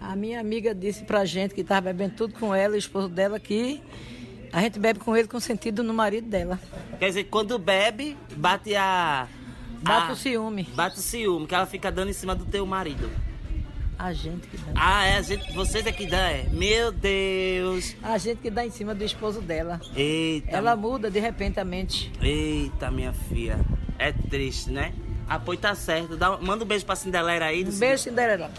A 0.00 0.14
minha 0.14 0.40
amiga 0.40 0.74
disse 0.74 1.04
pra 1.04 1.24
gente 1.24 1.54
que 1.54 1.64
tava 1.64 1.92
bebendo 1.92 2.16
tudo 2.16 2.34
com 2.34 2.54
ela, 2.54 2.74
o 2.74 2.78
esposo 2.78 3.08
dela, 3.08 3.40
que 3.40 3.82
a 4.52 4.60
gente 4.60 4.78
bebe 4.78 4.98
com 5.00 5.16
ele 5.16 5.28
com 5.28 5.38
sentido 5.40 5.82
no 5.82 5.92
marido 5.94 6.28
dela. 6.28 6.58
Quer 6.98 7.08
dizer, 7.08 7.24
quando 7.24 7.58
bebe, 7.58 8.16
bate 8.36 8.74
a. 8.74 9.26
Bate 9.82 10.10
a- 10.10 10.12
o 10.12 10.16
ciúme. 10.16 10.64
Bate 10.74 10.98
o 10.98 11.02
ciúme, 11.02 11.46
que 11.46 11.54
ela 11.54 11.66
fica 11.66 11.90
dando 11.92 12.08
em 12.10 12.14
cima 12.14 12.34
do 12.34 12.44
teu 12.44 12.64
marido. 12.66 13.10
A 13.98 14.12
gente 14.12 14.46
que 14.48 14.58
dá. 14.58 14.72
Ah, 14.74 15.06
é 15.06 15.16
a 15.16 15.22
gente, 15.22 15.52
vocês 15.54 15.86
é 15.86 15.92
que 15.92 16.06
dá, 16.06 16.30
é? 16.30 16.46
Meu 16.50 16.92
Deus. 16.92 17.94
A 18.02 18.18
gente 18.18 18.38
que 18.42 18.50
dá 18.50 18.66
em 18.66 18.70
cima 18.70 18.94
do 18.94 19.02
esposo 19.02 19.40
dela. 19.40 19.80
Eita. 19.94 20.50
Ela 20.56 20.76
muda 20.76 21.10
de 21.10 21.18
repentamente. 21.18 22.12
Eita, 22.20 22.90
minha 22.90 23.12
filha. 23.14 23.58
É 23.98 24.12
triste, 24.12 24.70
né? 24.70 24.92
Ah, 25.26 25.38
pois 25.38 25.58
tá 25.58 25.74
certo. 25.74 26.14
Dá, 26.16 26.36
manda 26.36 26.62
um 26.62 26.66
beijo 26.66 26.84
pra 26.84 26.94
Cinderela 26.94 27.46
aí. 27.46 27.64
Um 27.64 27.70
beijo, 27.78 28.02
Cinderela. 28.02 28.50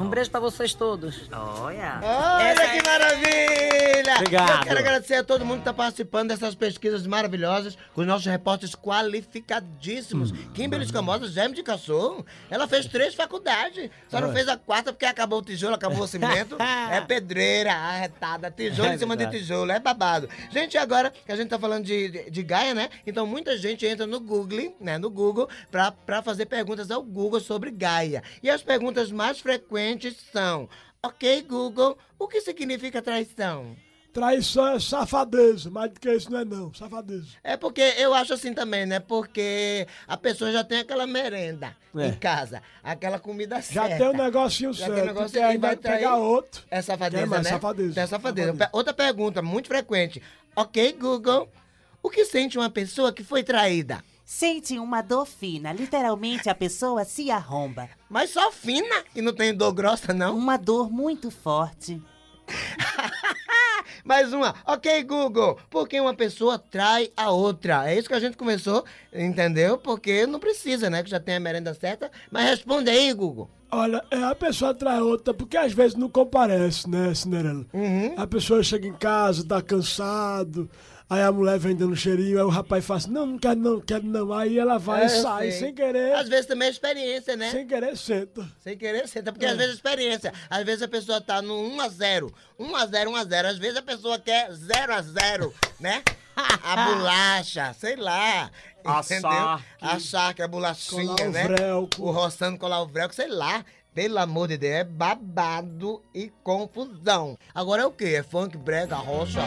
Um 0.00 0.08
beijo 0.08 0.30
pra 0.30 0.40
vocês 0.40 0.72
todos. 0.72 1.28
Olha. 1.30 2.00
Olha 2.02 2.70
que 2.70 2.82
maravilha! 2.88 4.14
Obrigado. 4.16 4.50
Eu 4.50 4.64
quero 4.64 4.78
agradecer 4.78 5.14
a 5.16 5.22
todo 5.22 5.44
mundo 5.44 5.56
que 5.56 5.60
está 5.60 5.74
participando 5.74 6.28
dessas 6.30 6.54
pesquisas 6.54 7.06
maravilhosas 7.06 7.76
com 7.94 8.00
os 8.00 8.06
nossos 8.06 8.24
repórteres 8.24 8.74
qualificadíssimos. 8.74 10.32
Kimberly 10.54 10.86
Escamosa, 10.86 11.28
Gêmeo 11.28 11.54
de 11.54 11.62
Cachorro, 11.62 12.24
ela 12.48 12.66
fez 12.66 12.86
três 12.86 13.14
faculdades. 13.14 13.90
Só 14.08 14.22
não 14.22 14.32
fez 14.32 14.48
a 14.48 14.56
quarta 14.56 14.90
porque 14.90 15.04
acabou 15.04 15.40
o 15.40 15.42
tijolo, 15.42 15.74
acabou 15.74 16.04
o 16.04 16.08
cimento. 16.08 16.56
é 16.90 17.02
pedreira, 17.02 17.74
arretada, 17.74 18.50
tijolo 18.50 18.88
É 18.88 18.94
em 18.94 18.98
cima 18.98 19.14
de 19.14 19.24
verdade. 19.24 19.44
tijolo, 19.44 19.70
é 19.70 19.78
babado. 19.78 20.30
Gente, 20.50 20.78
agora 20.78 21.10
que 21.10 21.30
a 21.30 21.36
gente 21.36 21.50
tá 21.50 21.58
falando 21.58 21.84
de, 21.84 22.08
de, 22.08 22.30
de 22.30 22.42
Gaia, 22.42 22.72
né? 22.72 22.88
Então 23.06 23.26
muita 23.26 23.54
gente 23.58 23.84
entra 23.84 24.06
no 24.06 24.18
Google, 24.18 24.74
né? 24.80 24.96
No 24.96 25.10
Google, 25.10 25.46
pra 25.70 26.22
fazer 26.22 26.46
perguntas 26.46 26.90
ao 26.90 27.02
Google 27.02 27.40
sobre 27.40 27.70
Gaia. 27.70 28.22
E 28.42 28.48
as 28.48 28.62
perguntas 28.62 29.12
mais 29.12 29.40
frequentes 29.40 29.89
são: 30.32 30.68
Ok, 31.02 31.42
Google, 31.42 31.96
o 32.18 32.28
que 32.28 32.40
significa 32.40 33.00
traição? 33.02 33.74
Traição 34.12 34.66
é 34.74 34.80
safadeza, 34.80 35.70
mais 35.70 35.92
do 35.92 36.00
que 36.00 36.10
isso 36.12 36.32
não 36.32 36.40
é 36.40 36.44
não, 36.44 36.74
safadeza. 36.74 37.28
É 37.44 37.56
porque 37.56 37.80
eu 37.96 38.12
acho 38.12 38.34
assim 38.34 38.52
também, 38.52 38.84
né? 38.84 38.98
Porque 38.98 39.86
a 40.06 40.16
pessoa 40.16 40.50
já 40.50 40.64
tem 40.64 40.80
aquela 40.80 41.06
merenda 41.06 41.76
É. 41.96 42.08
em 42.08 42.14
casa, 42.14 42.60
aquela 42.82 43.20
comida 43.20 43.56
Já 43.62 43.62
certa. 43.62 43.96
tem 43.98 44.08
um 44.08 44.12
negocinho 44.24 44.72
Já 44.72 44.86
tem 44.86 44.92
um 44.92 44.96
certo, 44.96 45.06
negócio 45.06 45.30
que 45.30 45.38
que 45.38 45.44
aí 45.44 45.58
vai 45.58 45.76
trair. 45.76 45.98
pegar 45.98 46.16
outro. 46.16 46.64
É 46.68 46.82
safadeza, 46.82 47.22
É, 47.22 47.26
mas 47.26 47.44
né? 47.44 47.50
safadeza, 47.50 48.00
É 48.00 48.06
safadeza. 48.08 48.68
Outra 48.72 48.92
pergunta 48.92 49.40
muito 49.42 49.68
frequente. 49.68 50.20
Ok, 50.56 50.92
Google, 51.00 51.48
o 52.02 52.10
que 52.10 52.24
sente 52.24 52.58
uma 52.58 52.68
pessoa 52.68 53.12
que 53.12 53.22
foi 53.22 53.44
traída? 53.44 54.02
Sente 54.32 54.78
uma 54.78 55.02
dor 55.02 55.26
fina. 55.26 55.72
Literalmente 55.72 56.48
a 56.48 56.54
pessoa 56.54 57.04
se 57.04 57.32
arromba. 57.32 57.88
Mas 58.08 58.30
só 58.30 58.52
fina 58.52 59.02
e 59.12 59.20
não 59.20 59.32
tem 59.32 59.52
dor 59.52 59.72
grossa, 59.72 60.14
não? 60.14 60.38
Uma 60.38 60.56
dor 60.56 60.88
muito 60.88 61.32
forte. 61.32 62.00
Mais 64.04 64.32
uma. 64.32 64.54
Ok, 64.64 65.02
Google. 65.02 65.58
Por 65.68 65.88
que 65.88 66.00
uma 66.00 66.14
pessoa 66.14 66.60
trai 66.60 67.10
a 67.16 67.32
outra? 67.32 67.90
É 67.90 67.98
isso 67.98 68.06
que 68.06 68.14
a 68.14 68.20
gente 68.20 68.36
começou, 68.36 68.84
entendeu? 69.12 69.76
Porque 69.76 70.24
não 70.28 70.38
precisa, 70.38 70.88
né? 70.88 71.02
Que 71.02 71.10
já 71.10 71.18
tem 71.18 71.34
a 71.34 71.40
merenda 71.40 71.74
certa. 71.74 72.08
Mas 72.30 72.50
responde 72.50 72.88
aí, 72.88 73.12
Google. 73.12 73.50
Olha, 73.68 74.00
é, 74.12 74.22
a 74.22 74.34
pessoa 74.36 74.72
trai 74.72 75.00
outra 75.00 75.34
porque 75.34 75.56
às 75.56 75.72
vezes 75.72 75.96
não 75.96 76.08
comparece, 76.08 76.88
né, 76.88 77.12
Cinderela? 77.14 77.66
Uhum. 77.72 78.14
A 78.16 78.28
pessoa 78.28 78.62
chega 78.62 78.86
em 78.86 78.94
casa, 78.94 79.44
tá 79.44 79.60
cansado, 79.60 80.70
aí 81.10 81.22
a 81.22 81.30
mulher 81.32 81.58
vem 81.58 81.74
dando 81.76 81.94
cheirinho, 81.96 82.38
aí 82.38 82.44
o 82.44 82.48
rapaz 82.48 82.84
fala 82.84 82.98
assim, 82.98 83.10
não, 83.10 83.26
não 83.26 83.38
quero 83.38 83.60
não, 83.60 83.70
não 83.74 83.80
quero 83.80 84.04
não. 84.06 84.32
Aí 84.32 84.58
ela 84.58 84.78
vai 84.78 85.02
É, 85.02 85.06
e 85.06 85.08
sai, 85.10 85.50
sei. 85.50 85.60
sem 85.60 85.74
querer, 85.74 86.14
Às 86.14 86.28
vezes 86.28 86.46
também 86.46 86.68
é 86.68 86.70
experiência, 86.70 87.36
né? 87.36 87.50
sem 87.50 87.66
querer 87.66 87.96
senta. 87.96 88.48
Sem 88.60 88.78
querer, 88.78 89.06
senta. 89.08 89.32
Porque 89.32 89.44
É. 89.44 89.50
às 89.50 89.56
vezes 89.56 89.72
é 89.72 89.74
experiência. 89.74 90.32
Às 90.48 90.64
vezes 90.64 90.82
a 90.82 90.88
pessoa 90.88 91.20
tá 91.20 91.42
no 91.42 91.54
1x0. 91.54 92.32
1x0, 92.58 93.08
1x0. 93.08 93.44
Às 93.46 93.58
vezes 93.58 93.76
a 93.76 93.82
pessoa 93.82 94.18
quer 94.18 94.50
0x0, 94.52 95.52
né? 95.78 96.02
A 96.62 96.86
bolacha, 96.86 97.74
sei 97.78 97.96
lá. 97.96 98.50
A 98.84 99.00
entendeu? 99.00 99.30
charque. 99.30 99.64
A 99.82 99.98
charque, 99.98 100.42
a 100.42 100.48
bolachinha, 100.48 101.04
Colar 101.14 101.28
o 101.28 101.32
né? 101.32 101.42
vrelco. 101.44 102.02
O 102.02 102.10
roçando 102.10 102.56
colar 102.58 102.80
o 102.80 102.86
vrelco, 102.86 103.14
sei 103.14 103.28
lá. 103.28 103.62
Pelo 103.92 104.18
amor 104.18 104.46
de 104.48 104.56
Deus, 104.56 104.72
é 104.76 104.84
babado 104.84 106.00
e 106.14 106.30
confusão. 106.44 107.36
Agora 107.54 107.82
é 107.82 107.86
o 107.86 107.90
quê? 107.90 108.14
É 108.16 108.22
funk, 108.22 108.56
brega, 108.56 108.94
rocha? 108.96 109.40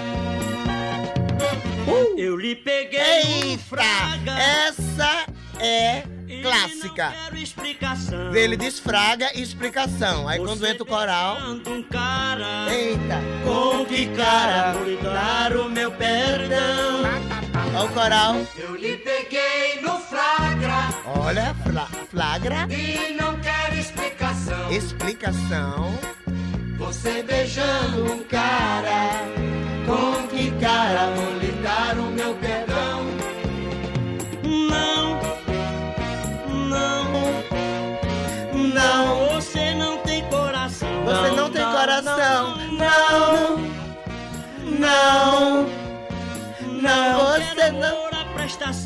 Eu 2.17 2.37
lhe 2.37 2.55
peguei 2.55 3.01
Eita! 3.51 3.63
fraga. 3.63 4.39
Essa 4.39 5.25
é 5.59 6.03
clássica. 6.41 7.13
Ele 8.33 8.55
diz 8.57 8.79
fraga 8.79 9.29
e 9.35 9.41
explicação. 9.41 10.27
Aí 10.27 10.39
quando 10.39 10.65
entra 10.65 10.83
o 10.83 10.85
coral. 10.85 11.37
um 11.67 11.83
cara. 11.83 12.73
Eita! 12.73 13.19
Com 13.43 13.85
que 13.85 14.07
cara 14.15 14.73
vou 14.73 14.85
lhe 14.85 14.97
dar 14.97 15.55
o 15.57 15.69
meu 15.69 15.91
perdão? 15.91 17.01
Olha 17.75 17.83
o 17.85 17.89
coral. 17.89 18.35
Eu 18.57 18.75
lhe 18.75 18.97
peguei 18.97 19.81
no 19.81 19.99
flagra. 19.99 20.89
Olha, 21.19 21.55
fla- 21.65 21.89
flagra. 22.09 22.67
E 22.69 23.13
não 23.13 23.39
quero 23.39 23.75
explicação. 23.75 24.71
Explicação. 24.71 25.99
Você 26.77 27.23
beijando 27.23 28.13
um 28.13 28.23
cara. 28.23 29.52
Com 29.85 30.27
que 30.27 30.51
cara 30.61 31.11
vou 31.15 31.33
o 31.99 32.11
meu 32.11 32.33
perdão? 32.35 32.72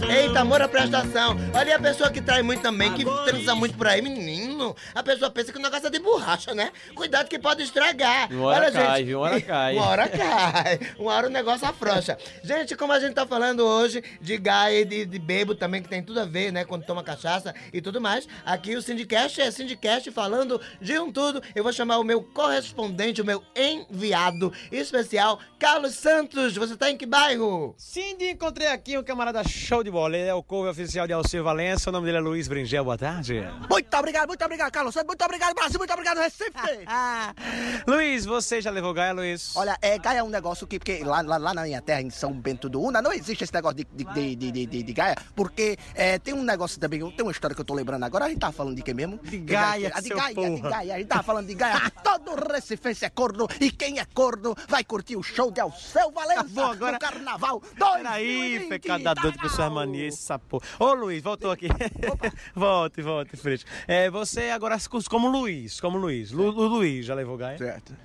Eita, 0.06 0.42
amor 0.42 0.62
à 0.62 0.68
prestação. 0.68 1.36
Olha 1.54 1.76
a 1.76 1.80
pessoa 1.80 2.10
que 2.12 2.22
trai 2.22 2.42
muito 2.44 2.62
também, 2.62 2.94
que 2.94 3.04
transa 3.26 3.56
muito 3.56 3.76
por 3.78 3.88
aí, 3.88 4.02
menino. 4.02 4.76
A 4.94 5.02
pessoa 5.02 5.30
pensa 5.32 5.52
que 5.52 5.58
o 5.58 5.62
negócio 5.62 5.88
é 5.88 5.90
de 5.90 6.00
borracha, 6.00 6.54
né? 6.54 6.72
Cuidado 6.94 7.28
que 7.28 7.40
pode 7.40 7.64
estragar. 7.64 8.32
Uma 8.32 8.46
hora 8.48 8.66
Olha, 8.66 8.72
cai, 8.72 8.98
gente. 8.98 9.06
viu? 9.08 9.20
Uma 9.20 9.28
hora 9.28 9.42
cai. 9.42 9.76
Uma 9.76 9.86
hora 9.86 10.08
cai. 10.10 10.80
Uma 11.00 11.14
hora 11.14 11.28
o 11.28 11.30
negócio 11.30 11.68
afrouxa. 11.68 12.18
Gente, 12.44 12.76
como 12.76 12.94
a 12.94 13.00
gente 13.00 13.14
tá 13.14 13.26
falando 13.26 13.62
hoje 13.66 14.04
de 14.22 14.38
gaia 14.38 14.82
e 14.82 14.86
de, 14.86 15.06
de 15.06 15.20
bebo 15.20 15.56
também, 15.56 15.82
que 15.82 15.90
tem 15.90 16.04
tudo 16.04 16.20
a 16.20 16.26
ver, 16.26 16.52
né? 16.52 16.64
Quando 16.64 16.86
toma 16.86 17.04
cachaça 17.04 17.54
e 17.74 17.82
tudo 17.82 18.00
mais. 18.00 18.28
Aqui 18.46 18.76
o 18.76 18.82
Sindicast 18.82 19.42
é 19.42 19.50
Sindicast 19.52 20.12
falando 20.12 20.62
de 20.80 20.98
um 21.00 21.12
tudo. 21.12 21.42
Eu 21.56 21.64
vou 21.64 21.74
chamar 21.74 21.98
o 21.98 22.04
meu 22.04 22.22
correspondente, 22.22 23.22
o 23.22 23.26
meu 23.26 23.44
enviado 23.56 24.54
especial, 24.72 25.40
Carlos 25.60 25.96
Santos. 25.96 26.56
Você 26.56 26.76
tá 26.76 26.90
em 26.92 26.98
que 26.98 27.06
bairro? 27.06 27.74
Cindy, 27.78 28.30
encontrei 28.32 28.68
aqui 28.68 28.98
um 28.98 29.04
camarada 29.04 29.44
show 29.48 29.84
de 29.84 29.87
bola. 29.92 30.16
Ele 30.18 30.28
é 30.28 30.34
o 30.34 30.44
cover 30.44 30.72
oficial 30.72 31.08
de 31.08 31.14
Alceu 31.14 31.44
Valença. 31.44 31.90
O 31.90 31.94
nome 31.94 32.06
dele 32.06 32.18
é 32.18 32.22
Luiz 32.22 32.48
Bringel. 32.48 32.84
Boa 32.84 32.98
tarde. 32.98 33.44
Muito 33.70 33.98
obrigado, 33.98 34.28
muito 34.28 34.44
obrigado, 34.44 34.72
Carlos 34.72 34.94
Santos. 34.94 35.08
Muito 35.08 35.24
obrigado, 35.26 35.54
Brasil. 35.56 35.78
Muito 35.80 35.92
obrigado, 35.94 36.18
Recife. 36.20 36.52
Luiz, 37.88 38.26
você 38.26 38.62
já 38.62 38.70
levou 38.72 38.94
Gaia, 38.94 39.14
Luiz? 39.14 39.56
Olha, 39.56 39.78
é, 39.82 39.98
Gaia 39.98 40.20
é 40.20 40.24
um 40.24 40.30
negócio 40.30 40.66
que, 40.68 40.80
porque 40.80 41.04
lá, 41.04 41.22
lá, 41.22 41.38
lá 41.38 41.54
na 41.54 41.64
minha 41.64 41.82
terra, 41.82 42.02
em 42.02 42.10
São 42.10 42.34
Bento 42.34 42.70
do 42.70 42.82
Una, 42.82 43.02
não 43.02 43.12
existe 43.14 43.44
esse 43.44 43.54
negócio 43.54 43.78
de, 43.78 43.86
de, 43.94 44.04
de, 44.14 44.36
de, 44.36 44.52
de- 44.52 44.66
de- 44.66 44.84
de 44.84 44.94
Gaia, 44.94 45.16
porque 45.36 45.78
é, 45.96 46.18
tem 46.20 46.34
um 46.34 46.44
negócio 46.44 46.80
também, 46.80 47.00
tem 47.12 47.26
uma 47.26 47.32
história 47.32 47.56
que 47.56 47.62
eu 47.62 47.66
tô 47.66 47.74
lembrando 47.74 48.04
agora, 48.04 48.26
a 48.26 48.30
gente 48.30 48.40
tava 48.40 48.54
falando 48.54 48.76
de 48.76 48.82
quem 48.82 48.94
mesmo? 48.94 49.20
De 49.24 49.38
Gaia, 49.38 49.92
A 49.94 50.02
de 50.02 50.10
Gaia, 50.10 50.28
de 50.30 50.36
porra. 50.36 50.70
Gaia, 50.70 50.96
a 50.96 50.98
gente 50.98 51.08
tava 51.08 51.24
falando 51.24 51.48
de 51.48 51.54
Gaia. 51.56 51.92
Todo 52.04 52.36
recifense 52.52 53.06
é 53.06 53.10
corno, 53.10 53.48
e 53.60 53.72
quem 53.72 54.00
é 54.00 54.06
corno 54.06 54.56
vai 54.68 54.84
curtir 54.84 55.16
o 55.16 55.24
show 55.24 55.52
de 55.52 55.60
Alceu 55.62 56.12
Valença 56.12 56.44
Bom, 56.50 56.72
agora- 56.72 56.94
no 56.94 57.00
Carnaval 57.00 57.62
2 57.78 57.94
Peraí, 57.98 58.68
pecado 58.70 59.22
doido 59.22 59.40
com 59.40 59.50
suas 59.50 59.72
manias, 59.86 60.14
essa 60.16 60.38
porra. 60.40 60.66
Ô, 60.80 60.94
Luiz, 60.94 61.22
voltou 61.24 61.52
aqui. 61.52 61.68
volte, 62.56 63.02
volte, 63.02 63.36
Freixo. 63.38 63.66
É, 63.88 64.10
você 64.10 64.50
agora 64.50 64.78
se 64.80 64.90
cursa 64.90 65.10
como 65.10 65.28
Luiz, 65.30 65.80
como 65.80 65.98
Luiz. 65.98 66.32
Lu, 66.32 66.50
Lu- 66.52 66.68
Luiz, 66.68 67.06
já 67.06 67.14
levou 67.16 67.38
Gaia? 67.38 67.58
Certo. 67.58 67.96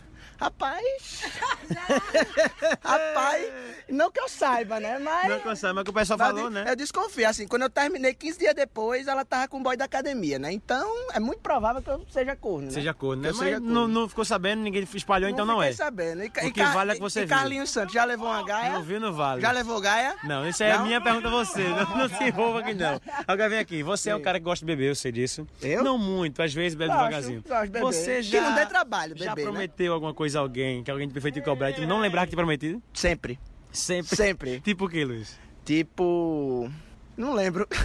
Rapaz. 0.42 1.22
Rapaz, 2.82 3.52
não 3.88 4.10
que 4.10 4.20
eu 4.20 4.28
saiba, 4.28 4.80
né? 4.80 4.98
Mas. 4.98 5.28
Não 5.28 5.40
que 5.40 5.48
eu 5.48 5.56
saiba, 5.56 5.74
mas 5.74 5.84
que 5.84 5.90
o 5.90 5.92
pessoal 5.92 6.18
falou, 6.18 6.50
né? 6.50 6.64
Eu 6.66 6.74
desconfio, 6.76 7.28
assim, 7.28 7.46
quando 7.46 7.62
eu 7.62 7.70
terminei 7.70 8.12
15 8.14 8.38
dias 8.38 8.54
depois, 8.54 9.06
ela 9.06 9.24
tava 9.24 9.46
com 9.48 9.58
o 9.58 9.62
boy 9.62 9.76
da 9.76 9.84
academia, 9.84 10.38
né? 10.38 10.52
Então, 10.52 10.90
é 11.12 11.20
muito 11.20 11.40
provável 11.40 11.80
que 11.80 11.88
eu 11.90 12.04
seja 12.10 12.34
corno, 12.34 12.66
né? 12.66 12.72
Seja 12.72 12.92
corno, 12.92 13.22
né? 13.22 13.28
Que 13.30 13.36
Mas 13.36 13.46
seja 13.46 13.60
não, 13.60 13.66
corno. 13.82 13.88
não 14.00 14.08
ficou 14.08 14.24
sabendo, 14.24 14.62
ninguém 14.62 14.82
espalhou, 14.94 15.28
então 15.30 15.46
não 15.46 15.62
é. 15.62 15.72
sabendo. 15.72 16.22
E, 16.24 16.26
O 16.26 16.46
e 16.48 16.52
que 16.52 16.64
vale 16.64 16.92
é 16.92 16.94
que 16.94 17.00
você 17.00 17.20
e 17.22 17.26
viu. 17.26 17.36
Carlinhos 17.36 17.70
Santos, 17.70 17.94
já 17.94 18.04
levou 18.04 18.26
uma 18.28 18.44
gaia? 18.44 18.72
Não 18.72 18.82
viu, 18.82 18.98
não 19.00 19.12
vale. 19.12 19.40
Já 19.40 19.52
levou 19.52 19.80
gaia? 19.80 20.16
Não, 20.24 20.46
isso 20.48 20.62
aí 20.64 20.70
é 20.70 20.72
a 20.72 20.78
Não? 20.78 20.86
minha 20.86 21.00
pergunta 21.00 21.28
a 21.28 21.30
você. 21.30 21.62
Não, 21.68 21.96
não 21.98 22.08
se 22.08 22.24
envolva 22.24 22.60
aqui, 22.60 22.74
não. 22.74 23.00
Agora 23.26 23.48
vem 23.48 23.58
aqui. 23.58 23.82
Você 23.82 24.10
é 24.10 24.16
um 24.16 24.22
cara 24.22 24.38
que 24.38 24.44
gosta 24.44 24.64
de 24.64 24.72
beber, 24.72 24.88
eu 24.90 24.94
sei 24.94 25.12
disso. 25.12 25.46
Eu? 25.60 25.82
Não 25.84 25.96
muito, 25.98 26.42
às 26.42 26.52
vezes 26.52 26.74
bebe 26.74 26.88
Gosto, 26.90 26.98
devagarzinho. 27.04 27.42
gosto 27.46 27.62
de 27.64 27.70
beber. 27.70 27.84
Você 27.86 28.16
Que 28.16 28.22
já. 28.22 28.40
não 28.42 28.54
dê 28.54 28.66
trabalho 28.66 29.16
Já 29.16 29.34
beber, 29.34 29.44
né? 29.46 29.50
prometeu 29.52 29.92
alguma 29.92 30.14
coisa 30.14 30.31
a 30.36 30.40
alguém, 30.40 30.82
que 30.82 30.90
alguém 30.90 31.08
te 31.08 31.20
feito 31.20 31.42
cobrar 31.42 31.70
e 31.70 31.74
tu 31.74 31.86
não 31.86 32.00
lembrar 32.00 32.24
que 32.24 32.30
te 32.30 32.36
prometido? 32.36 32.82
Sempre. 32.92 33.38
Sempre. 33.70 34.16
Sempre. 34.16 34.60
Tipo 34.64 34.86
o 34.86 34.88
que, 34.88 35.04
Luiz? 35.04 35.38
Tipo. 35.64 36.70
Não 37.16 37.34
lembro. 37.34 37.68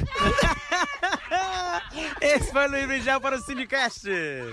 Esse 2.21 2.51
foi 2.51 2.67
o 2.67 2.71
Luiz 2.71 3.05
para 3.21 3.35
o 3.37 3.41
Cinecast. 3.41 4.07
Ei, 4.07 4.47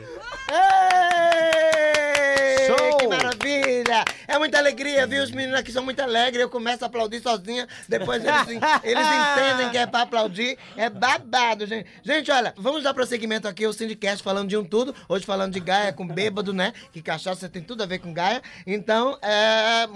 Maravilha! 3.45 4.05
É 4.27 4.39
muita 4.39 4.59
alegria, 4.59 5.07
viu? 5.07 5.23
Os 5.23 5.31
meninos 5.31 5.59
aqui 5.61 5.71
são 5.71 5.85
muito 5.85 6.01
alegres. 6.01 6.41
Eu 6.41 6.49
começo 6.49 6.83
a 6.83 6.87
aplaudir 6.87 7.21
sozinha, 7.21 7.69
depois 7.87 8.25
eles, 8.25 8.49
eles 8.83 9.07
entendem 9.07 9.71
que 9.71 9.77
é 9.77 9.87
pra 9.87 10.03
aplaudir. 10.03 10.57
É 10.77 10.89
babado, 10.89 11.67
gente. 11.67 11.87
Gente, 12.03 12.31
olha, 12.31 12.55
vamos 12.57 12.83
dar 12.83 12.95
prosseguimento 12.95 13.47
aqui 13.47 13.67
ao 13.67 13.73
Sindicast 13.75 14.25
falando 14.25 14.49
de 14.49 14.57
um 14.57 14.65
tudo. 14.65 14.95
Hoje 15.07 15.27
falando 15.27 15.53
de 15.53 15.61
Gaia 15.61 15.93
com 15.93 16.07
bêbado, 16.09 16.55
né? 16.55 16.73
Que 16.91 17.03
cachaça 17.03 17.47
tem 17.47 17.63
tudo 17.63 17.83
a 17.83 17.87
ver 17.87 17.99
com 17.99 18.15
Gaia. 18.15 18.41
Então, 18.67 19.19
é, 19.21 19.87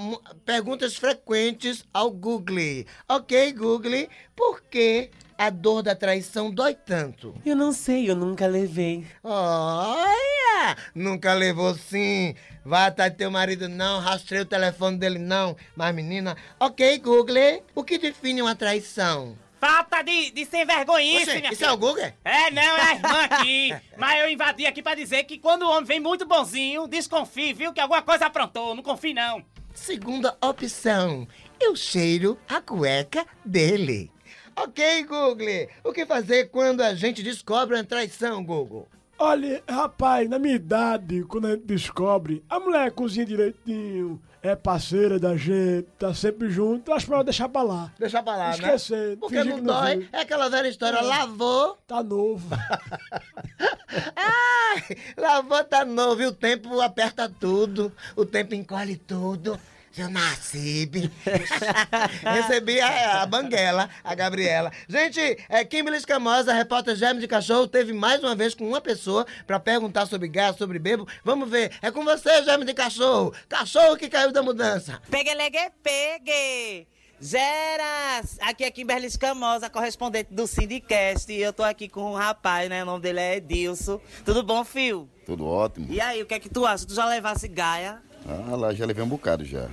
perguntas 0.45 0.97
frequentes 0.97 1.87
ao 1.93 2.11
Google. 2.11 2.85
Ok, 3.09 3.53
Google, 3.53 4.09
por 4.37 4.61
que 4.63 5.11
a 5.39 5.51
dor 5.51 5.83
da 5.83 5.95
traição 5.95 6.51
dói 6.51 6.75
tanto? 6.75 7.35
Eu 7.47 7.57
não 7.57 7.73
sei, 7.73 8.11
eu 8.11 8.17
nunca 8.17 8.47
levei. 8.47 9.07
Olha! 9.23 10.77
Nunca 10.95 11.33
levou 11.33 11.75
sim. 11.75 12.35
Vai 12.69 12.89
atrás 12.89 13.11
do 13.11 13.17
teu 13.17 13.31
marido 13.31 13.67
não, 13.67 13.99
rastrei 13.99 14.43
o 14.43 14.45
telefone 14.45 14.99
dele 14.99 15.19
não. 15.19 15.57
Mas 15.75 15.95
menina, 15.95 16.37
ok, 16.61 16.99
Google, 16.99 17.65
o 17.75 17.83
que 17.83 17.97
define 17.97 18.43
uma 18.43 18.55
traição? 18.55 19.39
Falta 19.59 20.03
de, 20.03 20.31
de 20.33 20.45
sem 20.45 20.67
vergonhice, 20.67 21.31
Oxe, 21.31 21.39
minha 21.39 21.49
isso 21.49 21.57
filha. 21.57 21.69
é 21.69 21.73
o 21.73 21.79
Google? 21.79 22.13
É, 22.23 22.51
não, 22.51 22.63
é 22.77 22.81
a 22.83 22.95
irmã 22.95 23.23
aqui. 23.23 23.75
Mas 23.97 24.21
eu 24.21 24.29
invadi 24.29 24.67
aqui 24.67 24.83
pra 24.83 24.95
dizer 24.95 25.25
que 25.25 25.39
quando 25.39 25.63
o 25.63 25.71
homem 25.71 25.87
vem 25.87 25.99
muito 25.99 26.27
bonzinho, 26.27 26.87
desconfie, 26.87 27.55
viu? 27.55 27.73
Que 27.73 27.81
alguma 27.81 28.03
coisa 28.03 28.27
aprontou. 28.27 28.75
Não 28.75 28.83
confie, 28.83 29.15
não. 29.15 29.43
Segunda 29.73 30.37
opção, 30.39 31.27
eu 31.59 31.75
cheiro 31.75 32.39
a 32.47 32.61
cueca 32.61 33.25
dele. 33.43 34.13
Ok, 34.55 35.05
Google, 35.05 35.69
o 35.83 35.91
que 35.91 36.05
fazer 36.05 36.51
quando 36.51 36.83
a 36.83 36.95
gente 36.95 37.23
descobre 37.23 37.75
uma 37.77 37.85
traição, 37.85 38.45
Google? 38.45 38.87
Olha, 39.19 39.63
rapaz, 39.69 40.29
na 40.31 40.39
minha 40.39 40.55
idade, 40.55 41.25
quando 41.25 41.47
a 41.47 41.51
gente 41.53 41.65
descobre, 41.65 42.45
a 42.49 42.61
mulher 42.61 42.93
cozinha 42.93 43.27
direitinho, 43.27 44.21
é 44.41 44.55
parceira 44.55 45.19
da 45.19 45.37
gente, 45.37 45.89
tá 45.99 46.15
sempre 46.15 46.49
junto, 46.49 46.93
acho 46.93 47.11
melhor 47.11 47.25
deixar 47.25 47.49
pra 47.49 47.63
lá. 47.63 47.93
Deixar 47.99 48.23
pra 48.23 48.37
lá, 48.37 48.51
Esquecer, 48.53 49.11
né? 49.11 49.17
Porque 49.19 49.37
fingir 49.37 49.51
não 49.55 49.59
que 49.59 49.65
dói. 49.65 49.97
viu. 49.99 50.09
É 50.13 50.21
aquela 50.21 50.49
velha 50.49 50.69
história, 50.69 50.99
É. 50.99 51.03
lavou. 51.03 51.77
Tá 51.87 52.01
novo. 52.01 52.47
Ai, 54.15 54.97
lavou 55.17 55.65
tá 55.65 55.85
novo 55.85 56.23
e 56.23 56.27
o 56.27 56.33
tempo 56.33 56.81
aperta 56.81 57.29
tudo, 57.29 57.93
o 58.15 58.25
tempo 58.25 58.55
encolhe 58.55 58.97
tudo. 58.97 59.59
Seu 59.99 60.09
Nassib. 60.09 61.11
Recebi 62.23 62.81
a, 62.81 63.23
a 63.23 63.27
Banguela, 63.27 63.91
a 64.05 64.15
Gabriela. 64.15 64.71
Gente, 64.89 65.19
é, 65.49 65.65
Kimberly 65.65 65.99
Escamosa, 65.99 66.53
repórter 66.53 66.95
Germe 66.95 67.21
de 67.21 67.27
Cachorro, 67.27 67.67
teve 67.67 67.93
mais 67.93 68.23
uma 68.23 68.37
vez 68.37 68.55
com 68.55 68.69
uma 68.69 68.81
pessoa 68.81 69.27
pra 69.45 69.59
perguntar 69.59 70.07
sobre 70.07 70.29
gás, 70.29 70.55
sobre 70.57 70.79
bebo. 70.79 71.05
Vamos 71.25 71.51
ver. 71.51 71.73
É 71.83 71.91
com 71.91 72.05
você, 72.05 72.45
Germe 72.45 72.65
de 72.65 72.75
Cachorro. 72.75 73.35
Cachorro 73.49 73.97
que 73.97 74.09
caiu 74.09 74.31
da 74.31 74.41
mudança. 74.41 75.03
Pegue, 75.11 75.35
legue, 75.35 75.59
pegue! 75.83 76.87
Geras! 77.21 78.39
Aqui 78.43 78.63
é 78.63 78.71
Kimberly 78.71 79.07
Escamosa, 79.07 79.69
correspondente 79.69 80.33
do 80.33 80.47
Sindicast. 80.47 81.33
E 81.33 81.43
eu 81.43 81.53
tô 81.53 81.65
aqui 81.65 81.89
com 81.89 82.13
um 82.13 82.15
rapaz, 82.15 82.69
né? 82.69 82.85
O 82.85 82.87
nome 82.87 83.03
dele 83.03 83.19
é 83.19 83.37
Edilson. 83.39 84.01
Tudo 84.25 84.45
bom, 84.45 84.65
Fio? 84.65 85.11
Tudo 85.27 85.45
ótimo. 85.45 85.89
E 85.93 86.01
aí, 86.01 86.23
o 86.23 86.27
que 86.27 86.35
é 86.35 86.39
que 86.39 86.49
tu 86.49 86.65
acha? 86.65 86.87
Tu 86.87 86.95
já 86.95 87.05
levasse 87.05 87.49
Gaia 87.49 88.01
Ah, 88.25 88.55
lá 88.55 88.73
já 88.73 88.87
levei 88.87 89.03
um 89.03 89.09
bocado 89.09 89.45
já. 89.45 89.69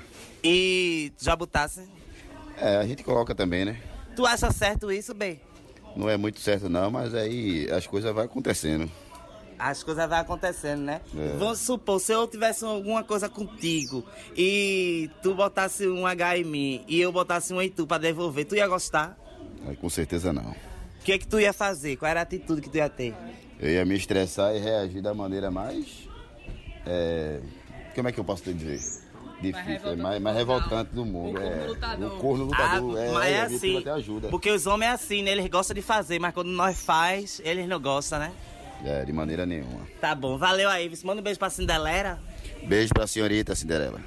E 0.47 1.11
botasse? 1.37 1.81
É, 2.57 2.77
a 2.77 2.85
gente 2.85 3.03
coloca 3.03 3.33
também, 3.33 3.65
né? 3.65 3.81
Tu 4.15 4.25
acha 4.25 4.51
certo 4.51 4.91
isso, 4.91 5.13
bem? 5.13 5.41
Não 5.95 6.07
é 6.09 6.17
muito 6.17 6.39
certo 6.39 6.69
não, 6.69 6.91
mas 6.91 7.15
aí 7.15 7.69
as 7.71 7.87
coisas 7.87 8.13
vão 8.13 8.23
acontecendo. 8.23 8.89
As 9.57 9.81
coisas 9.81 10.07
vão 10.07 10.19
acontecendo, 10.19 10.81
né? 10.81 11.01
É. 11.17 11.37
Vamos 11.37 11.59
supor, 11.59 11.99
se 11.99 12.11
eu 12.11 12.27
tivesse 12.27 12.63
alguma 12.63 13.03
coisa 13.03 13.27
contigo 13.27 14.05
e 14.37 15.09
tu 15.23 15.33
botasse 15.33 15.87
um 15.87 16.05
H 16.05 16.37
em 16.37 16.43
mim 16.43 16.85
e 16.87 17.01
eu 17.01 17.11
botasse 17.11 17.53
um 17.53 17.61
em 17.61 17.69
tu 17.69 17.87
pra 17.87 17.97
devolver, 17.97 18.45
tu 18.45 18.55
ia 18.55 18.67
gostar? 18.67 19.17
Aí, 19.67 19.75
com 19.75 19.89
certeza 19.89 20.31
não. 20.31 20.51
O 20.51 21.03
que 21.03 21.13
é 21.13 21.17
que 21.17 21.27
tu 21.27 21.39
ia 21.39 21.53
fazer? 21.53 21.95
Qual 21.95 22.09
era 22.09 22.19
a 22.19 22.23
atitude 22.23 22.61
que 22.61 22.69
tu 22.69 22.77
ia 22.77 22.89
ter? 22.89 23.15
Eu 23.59 23.69
ia 23.69 23.85
me 23.85 23.95
estressar 23.95 24.55
e 24.55 24.59
reagir 24.59 25.01
da 25.01 25.13
maneira 25.13 25.49
mais... 25.49 26.07
é, 26.85 27.39
como 27.95 28.09
é 28.09 28.11
que 28.11 28.19
eu 28.19 28.23
posso 28.23 28.43
te 28.43 28.53
dizer? 28.53 29.04
Difícil, 29.51 29.89
é 29.91 29.95
mais, 29.95 30.21
mais 30.21 30.35
revoltante 30.37 30.91
do 30.93 31.05
mundo. 31.05 31.39
é, 31.41 31.67
O 32.05 32.17
corno 32.17 32.45
lutador. 32.45 32.97
é, 32.97 33.11
mas 33.11 33.25
é 33.31 33.41
a 33.41 33.47
gente 33.47 33.55
assim, 33.57 33.77
até 33.79 33.91
ajuda. 33.91 34.27
porque 34.29 34.49
os 34.51 34.65
homens 34.67 34.89
é 34.89 34.93
assim, 34.93 35.23
né? 35.23 35.31
Eles 35.31 35.47
gostam 35.47 35.73
de 35.75 35.81
fazer, 35.81 36.19
mas 36.19 36.33
quando 36.33 36.47
nós 36.49 36.77
faz, 36.79 37.41
eles 37.43 37.67
não 37.67 37.79
gostam, 37.79 38.19
né? 38.19 38.31
É, 38.83 39.03
de 39.05 39.13
maneira 39.13 39.45
nenhuma. 39.45 39.81
Tá 40.01 40.13
bom, 40.13 40.37
valeu 40.37 40.69
aí. 40.69 40.91
Manda 41.03 41.21
um 41.21 41.23
beijo 41.23 41.39
pra 41.39 41.49
Cinderela. 41.49 42.19
Beijo 42.67 42.93
pra 42.93 43.07
senhorita 43.07 43.55
Cinderela. 43.55 43.99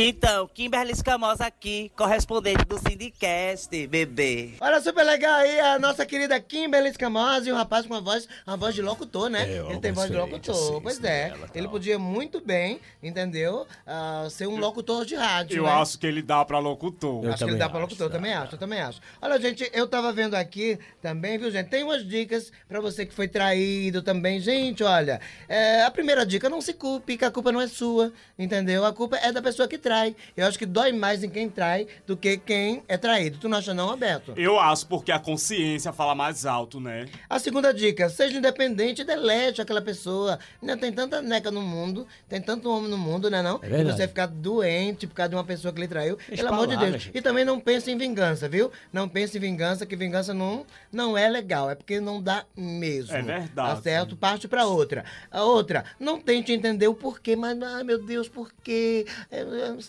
Então, 0.00 0.46
Kimberly 0.54 0.92
Escamosa 0.92 1.44
aqui, 1.44 1.90
correspondente 1.96 2.64
do 2.64 2.78
Sindicast, 2.78 3.68
bebê. 3.88 4.52
Olha, 4.60 4.80
super 4.80 5.02
legal 5.04 5.34
aí 5.40 5.58
a 5.58 5.76
nossa 5.76 6.06
querida 6.06 6.38
Kimberly 6.38 6.90
Escamosa 6.90 7.48
e 7.48 7.52
um 7.52 7.56
rapaz 7.56 7.84
com 7.84 7.94
uma 7.94 8.00
voz, 8.00 8.28
uma 8.46 8.56
voz 8.56 8.76
de 8.76 8.80
locutor, 8.80 9.28
né? 9.28 9.42
É, 9.50 9.58
ele 9.68 9.80
tem 9.80 9.90
voz 9.90 10.08
de 10.08 10.16
locutor, 10.16 10.54
assim, 10.54 10.80
pois 10.80 11.02
é. 11.02 11.34
Ele 11.52 11.66
podia 11.66 11.98
muito 11.98 12.40
bem, 12.40 12.78
entendeu? 13.02 13.66
Ah, 13.84 14.28
ser 14.30 14.46
um 14.46 14.56
locutor 14.60 15.04
de 15.04 15.16
rádio, 15.16 15.56
Eu 15.56 15.64
né? 15.64 15.70
acho 15.70 15.98
que 15.98 16.06
ele 16.06 16.22
dá 16.22 16.44
pra 16.44 16.60
locutor. 16.60 17.26
acho 17.30 17.44
que 17.44 17.50
ele 17.50 17.58
dá 17.58 17.68
pra 17.68 17.80
locutor, 17.80 18.06
eu 18.06 18.12
também 18.12 18.32
acho, 18.32 18.54
eu 18.54 18.58
também 18.60 18.80
acho. 18.80 19.00
Olha, 19.20 19.40
gente, 19.40 19.68
eu 19.74 19.88
tava 19.88 20.12
vendo 20.12 20.36
aqui 20.36 20.78
também, 21.02 21.38
viu, 21.38 21.50
gente? 21.50 21.70
Tem 21.70 21.82
umas 21.82 22.06
dicas 22.06 22.52
pra 22.68 22.80
você 22.80 23.04
que 23.04 23.12
foi 23.12 23.26
traído 23.26 24.00
também. 24.00 24.38
Gente, 24.38 24.84
olha, 24.84 25.20
é, 25.48 25.82
a 25.82 25.90
primeira 25.90 26.24
dica, 26.24 26.48
não 26.48 26.60
se 26.60 26.72
culpe, 26.72 27.16
que 27.16 27.24
a 27.24 27.32
culpa 27.32 27.50
não 27.50 27.60
é 27.60 27.66
sua, 27.66 28.12
entendeu? 28.38 28.84
A 28.84 28.92
culpa 28.92 29.16
é 29.16 29.32
da 29.32 29.42
pessoa 29.42 29.66
que 29.66 29.87
trai. 29.88 30.14
Eu 30.36 30.46
acho 30.46 30.58
que 30.58 30.66
dói 30.66 30.92
mais 30.92 31.24
em 31.24 31.30
quem 31.30 31.48
trai 31.48 31.86
do 32.06 32.14
que 32.14 32.36
quem 32.36 32.82
é 32.86 32.98
traído. 32.98 33.38
Tu 33.38 33.48
não 33.48 33.56
acha 33.56 33.72
não, 33.72 33.86
Roberto? 33.86 34.34
Eu 34.36 34.60
acho 34.60 34.86
porque 34.86 35.10
a 35.10 35.18
consciência 35.18 35.94
fala 35.94 36.14
mais 36.14 36.44
alto, 36.44 36.78
né? 36.78 37.08
A 37.28 37.38
segunda 37.38 37.72
dica, 37.72 38.10
seja 38.10 38.36
independente 38.36 39.00
e 39.00 39.04
delete 39.04 39.62
aquela 39.62 39.80
pessoa. 39.80 40.38
Ainda 40.60 40.76
tem 40.76 40.92
tanta 40.92 41.22
neca 41.22 41.50
no 41.50 41.62
mundo, 41.62 42.06
tem 42.28 42.38
tanto 42.38 42.70
homem 42.70 42.90
no 42.90 42.98
mundo, 42.98 43.30
né 43.30 43.40
não? 43.40 43.60
É 43.62 43.66
e 43.66 43.70
verdade. 43.70 43.96
você 43.96 44.06
ficar 44.06 44.26
doente 44.26 45.06
por 45.06 45.14
causa 45.14 45.30
de 45.30 45.36
uma 45.36 45.44
pessoa 45.44 45.72
que 45.72 45.80
lhe 45.80 45.88
traiu. 45.88 46.18
Deixa 46.28 46.42
Pelo 46.42 46.54
amor 46.54 46.66
de 46.66 46.76
Deus. 46.76 47.10
E 47.14 47.22
também 47.22 47.46
não 47.46 47.58
pense 47.58 47.90
em 47.90 47.96
vingança, 47.96 48.46
viu? 48.46 48.70
Não 48.92 49.08
pense 49.08 49.38
em 49.38 49.40
vingança, 49.40 49.86
que 49.86 49.96
vingança 49.96 50.34
não, 50.34 50.66
não 50.92 51.16
é 51.16 51.30
legal. 51.30 51.70
É 51.70 51.74
porque 51.74 51.98
não 51.98 52.22
dá 52.22 52.44
mesmo. 52.54 53.16
É 53.16 53.22
verdade. 53.22 53.76
Tá 53.76 53.76
certo? 53.80 54.16
Parte 54.16 54.46
pra 54.46 54.66
outra. 54.66 55.02
A 55.30 55.42
outra, 55.44 55.86
não 55.98 56.20
tente 56.20 56.52
entender 56.52 56.88
o 56.88 56.94
porquê, 56.94 57.34
mas, 57.34 57.60
ai 57.62 57.82
meu 57.84 58.04
Deus, 58.04 58.28
por 58.28 58.52
quê? 58.62 59.06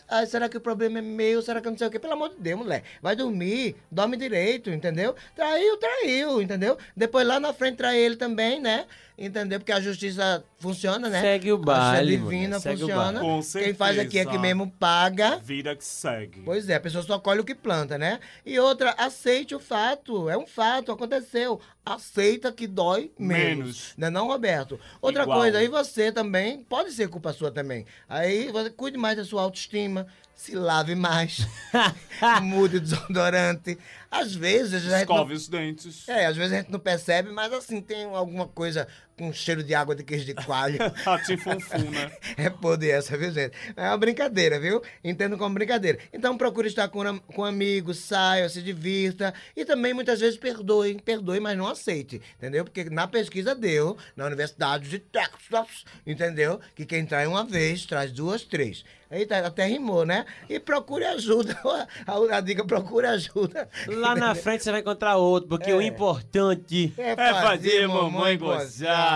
Ai, 0.07 0.25
será 0.25 0.49
que 0.49 0.57
o 0.57 0.61
problema 0.61 0.99
é 0.99 1.01
meu? 1.01 1.41
Será 1.41 1.61
que 1.61 1.67
eu 1.67 1.71
não 1.71 1.77
sei 1.77 1.87
o 1.87 1.91
quê? 1.91 1.99
Pelo 1.99 2.13
amor 2.13 2.29
de 2.29 2.35
Deus, 2.37 2.59
mulher. 2.59 2.83
Vai 3.01 3.15
dormir, 3.15 3.75
dorme 3.91 4.17
direito, 4.17 4.69
entendeu? 4.69 5.15
Traiu, 5.35 5.77
traiu, 5.77 6.41
entendeu? 6.41 6.77
Depois 6.95 7.25
lá 7.27 7.39
na 7.39 7.53
frente 7.53 7.77
trai 7.77 7.97
ele 7.97 8.15
também, 8.15 8.59
né? 8.59 8.85
Entendeu? 9.19 9.59
Porque 9.59 9.73
a 9.73 9.81
justiça 9.81 10.41
funciona, 10.59 11.09
né? 11.09 11.19
Segue 11.19 11.51
o 11.51 11.55
A 11.55 11.57
justiça 11.57 11.75
baile, 11.75 12.11
divina 12.11 12.47
mulher, 12.47 12.59
segue 12.61 12.75
o 12.83 12.87
funciona. 12.87 13.19
baile. 13.19 13.19
Com 13.19 13.59
Quem 13.59 13.73
faz 13.73 13.99
aqui 13.99 14.17
é 14.17 14.23
que 14.23 14.31
certeza. 14.31 14.39
mesmo 14.41 14.71
paga. 14.79 15.37
Vida 15.39 15.75
que 15.75 15.83
segue. 15.83 16.41
Pois 16.45 16.69
é, 16.69 16.75
a 16.75 16.79
pessoa 16.79 17.03
só 17.03 17.19
colhe 17.19 17.41
o 17.41 17.43
que 17.43 17.53
planta, 17.53 17.97
né? 17.97 18.21
E 18.45 18.57
outra, 18.57 18.91
aceite 18.97 19.53
o 19.53 19.59
fato. 19.59 20.29
É 20.29 20.37
um 20.37 20.47
fato, 20.47 20.93
aconteceu. 20.93 21.59
Aceita 21.85 22.49
que 22.51 22.65
dói 22.65 23.11
menos. 23.19 23.57
Menos. 23.57 23.93
Não 23.97 24.07
é 24.07 24.11
não, 24.11 24.27
Roberto? 24.27 24.79
Outra 25.01 25.23
Igual. 25.23 25.39
coisa, 25.39 25.57
aí 25.57 25.67
você 25.67 26.11
também, 26.13 26.63
pode 26.63 26.91
ser 26.93 27.09
culpa 27.09 27.33
sua 27.33 27.51
também. 27.51 27.85
Aí 28.07 28.49
você 28.51 28.69
cuide 28.69 28.97
mais 28.97 29.17
da 29.17 29.25
sua 29.25 29.41
autoestima, 29.41 30.07
se 30.39 30.55
lave 30.55 30.95
mais, 30.95 31.45
mude 32.41 32.77
o 32.77 32.79
desodorante. 32.79 33.77
Às 34.09 34.33
vezes 34.33 34.91
a 34.93 35.01
Escove 35.01 35.31
não... 35.31 35.35
os 35.35 35.47
dentes. 35.49 36.07
É, 36.07 36.27
às 36.27 36.37
vezes 36.37 36.53
a 36.53 36.57
gente 36.57 36.71
não 36.71 36.79
percebe, 36.79 37.29
mas 37.31 37.51
assim, 37.51 37.81
tem 37.81 38.05
alguma 38.05 38.47
coisa 38.47 38.87
com 39.19 39.33
cheiro 39.33 39.61
de 39.61 39.75
água 39.75 39.93
de 39.93 40.01
queijo 40.01 40.25
de 40.25 40.33
coalho. 40.33 40.79
Ratinfunfuna. 41.03 42.11
É 42.37 42.49
poder 42.49 42.91
essa, 42.91 43.17
viu, 43.17 43.29
gente? 43.31 43.51
É 43.75 43.87
uma 43.89 43.97
brincadeira, 43.97 44.57
viu? 44.57 44.81
Entendo 45.03 45.37
como 45.37 45.53
brincadeira. 45.53 45.99
Então 46.13 46.37
procure 46.37 46.69
estar 46.69 46.87
com, 46.87 47.19
com 47.19 47.43
amigos, 47.43 47.99
saia, 47.99 48.47
se 48.47 48.61
divirta. 48.61 49.33
E 49.55 49.65
também, 49.65 49.93
muitas 49.93 50.21
vezes, 50.21 50.39
perdoe. 50.39 51.01
Perdoe, 51.01 51.41
mas 51.41 51.57
não 51.57 51.67
aceite. 51.67 52.21
Entendeu? 52.37 52.63
Porque 52.63 52.85
na 52.85 53.07
pesquisa 53.07 53.53
deu, 53.53 53.97
na 54.15 54.25
Universidade 54.25 54.89
de 54.89 54.99
Texas, 54.99 55.83
entendeu? 56.07 56.61
Que 56.73 56.85
quem 56.85 57.05
trai 57.05 57.27
uma 57.27 57.43
vez, 57.43 57.85
traz 57.85 58.13
duas, 58.13 58.43
três. 58.43 58.85
Eita, 59.11 59.39
até 59.39 59.65
rimou, 59.65 60.05
né? 60.05 60.23
E 60.47 60.59
procure 60.59 61.03
ajuda. 61.03 61.57
A, 62.05 62.37
a 62.37 62.41
dica, 62.41 62.63
procure 62.63 63.07
ajuda. 63.07 63.67
Lá 63.87 64.15
na 64.15 64.35
frente 64.35 64.63
você 64.63 64.71
vai 64.71 64.81
encontrar 64.81 65.15
outro, 65.15 65.49
porque 65.49 65.73
o 65.73 65.81
importante 65.81 66.93
É 66.97 67.15
fazer 67.15 67.87
mamãe 67.87 68.37
gozar. 68.37 69.08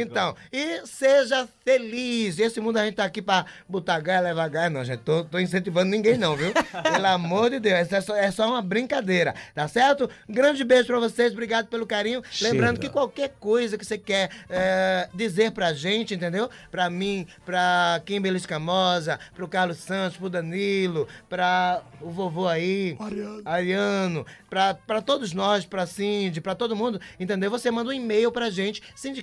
Então, 0.00 0.34
e 0.52 0.86
seja 0.86 1.48
feliz. 1.64 2.38
Esse 2.38 2.60
mundo 2.60 2.78
a 2.78 2.84
gente 2.84 2.96
tá 2.96 3.04
aqui 3.04 3.22
pra 3.22 3.46
botar 3.68 4.00
gaia, 4.00 4.20
levar 4.20 4.48
gaia. 4.48 4.70
Não, 4.70 4.84
gente, 4.84 5.00
tô, 5.00 5.24
tô 5.24 5.38
incentivando 5.38 5.90
ninguém 5.90 6.16
não, 6.16 6.36
viu? 6.36 6.52
Pelo 6.82 7.06
amor 7.06 7.50
de 7.50 7.60
Deus, 7.60 7.74
essa 7.80 7.96
é 7.96 8.00
só, 8.00 8.16
é 8.16 8.30
só 8.30 8.48
uma 8.48 8.62
brincadeira, 8.62 9.34
tá 9.54 9.66
certo? 9.68 10.08
Grande 10.28 10.64
beijo 10.64 10.86
pra 10.86 10.98
vocês, 10.98 11.32
obrigado 11.32 11.68
pelo 11.68 11.86
carinho. 11.86 12.22
Lembrando 12.40 12.80
que 12.80 12.88
qualquer 12.88 13.30
coisa 13.40 13.76
que 13.78 13.84
você 13.84 13.98
quer 13.98 14.30
é, 14.48 15.08
dizer 15.14 15.52
pra 15.52 15.72
gente, 15.72 16.14
entendeu? 16.14 16.48
Pra 16.70 16.88
mim, 16.90 17.26
pra 17.44 18.00
Kimberly 18.04 18.36
Escamosa, 18.36 19.18
pro 19.34 19.48
Carlos 19.48 19.78
Santos, 19.78 20.16
pro 20.16 20.30
Danilo, 20.30 21.08
pra 21.28 21.82
o 22.00 22.10
vovô 22.10 22.48
aí, 22.48 22.96
Ariano, 22.98 23.42
Ariano 23.44 24.26
pra, 24.52 24.74
pra 24.74 25.00
todos 25.00 25.32
nós, 25.32 25.64
pra 25.64 25.86
Cindy, 25.86 26.38
pra 26.38 26.54
todo 26.54 26.76
mundo, 26.76 27.00
entendeu? 27.18 27.50
Você 27.50 27.70
manda 27.70 27.88
um 27.88 27.92
e-mail 27.92 28.30
pra 28.30 28.50
gente, 28.50 28.82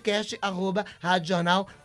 podcast 0.10 0.38
arroba, 0.42 0.86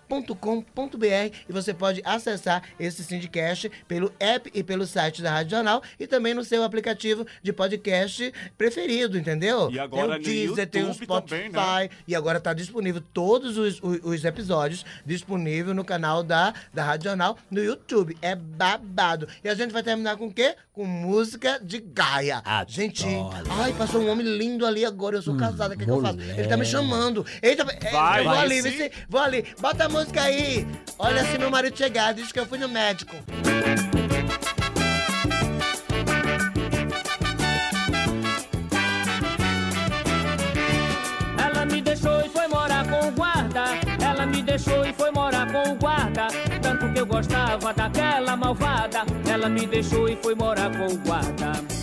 syndicast.radiojornal.com.br 0.09 1.35
e 1.49 1.53
você 1.53 1.75
pode 1.75 2.03
acessar 2.05 2.63
esse 2.79 3.05
Syndicast 3.05 3.71
pelo 3.89 4.13
app 4.19 4.51
e 4.55 4.63
pelo 4.63 4.87
site 4.87 5.23
da 5.23 5.31
Rádio 5.33 5.53
Jornal 5.57 5.83
e 5.99 6.07
também 6.07 6.35
no 6.35 6.45
seu 6.45 6.63
aplicativo 6.63 7.27
de 7.43 7.53
podcast 7.53 8.33
preferido, 8.57 9.19
entendeu? 9.19 9.71
E 9.71 9.79
agora 9.79 10.21
tem 10.21 10.21
o 10.21 10.23
Deezer, 10.25 10.69
tem 10.69 10.85
o 10.85 10.95
Spotify 10.95 11.51
também, 11.51 11.51
né? 11.51 11.89
e 12.07 12.15
agora 12.15 12.41
tá 12.41 12.53
disponível 12.53 13.03
todos 13.13 13.57
os, 13.57 13.81
os, 13.83 14.01
os 14.03 14.25
episódios 14.25 14.85
disponível 15.05 15.75
no 15.75 15.85
canal 15.85 16.23
da, 16.23 16.55
da 16.73 16.85
Rádio 16.85 17.09
Jornal 17.09 17.37
no 17.51 17.63
YouTube. 17.63 18.17
É 18.21 18.35
babado. 18.35 19.29
E 19.43 19.49
a 19.49 19.55
gente 19.55 19.73
vai 19.73 19.83
terminar 19.83 20.17
com 20.17 20.27
o 20.27 20.33
quê? 20.33 20.55
Com 20.73 20.85
música 20.85 21.61
de 21.63 21.79
Gaia. 21.81 22.43
Gente, 22.67 23.07
ai, 23.59 23.73
passou 23.75 24.01
um 24.01 24.11
homem 24.11 24.27
lindo 24.27 24.67
ali 24.67 24.85
agora. 24.85 25.17
Eu 25.17 25.23
sou 25.23 25.37
casada, 25.37 25.75
o 25.75 25.79
que, 25.79 25.85
que 25.85 25.91
eu 25.91 26.01
faço? 26.01 26.19
Ele 26.21 26.49
tá 26.49 26.57
me 26.57 26.65
chamando. 26.65 27.25
Eita, 27.43 27.63
é, 27.63 27.91
Vai, 27.91 28.21
eu 28.21 28.25
vou 28.25 28.35
vai 28.35 28.45
ali, 28.45 28.63
sim. 28.63 28.91
vou 29.09 29.21
ali. 29.21 29.45
Bota 29.61 29.85
a 29.85 29.89
música 29.95 30.23
aí. 30.23 30.67
Olha 30.99 31.25
se 31.25 31.39
meu 31.39 31.51
marido 31.51 31.77
chegar, 31.77 32.13
diz 32.13 32.33
que 32.33 32.41
eu 32.41 32.47
fui 32.47 32.59
no 32.59 32.69
médico. 32.69 33.15
Ela 41.39 41.65
me 41.65 41.81
deixou 41.81 42.21
e 42.21 42.29
foi 42.29 42.49
morar 42.49 42.85
com 42.89 43.07
o 43.07 43.13
guarda. 43.13 43.65
Ela 44.05 44.27
me 44.27 44.43
deixou 44.43 44.85
e 44.85 44.93
foi 44.93 45.13
morar 45.13 45.47
com 45.53 45.71
o 45.71 45.75
guarda. 45.77 46.27
Tanto 46.61 46.93
que 46.93 46.99
eu 46.99 47.07
gostava 47.07 47.73
daquela 47.73 48.37
malvada. 48.37 49.03
Ela 49.31 49.49
me 49.49 49.65
deixou 49.65 50.09
e 50.09 50.17
foi 50.17 50.35
morar 50.35 50.77
com 50.77 50.87
o 50.87 50.99
guarda. 50.99 51.74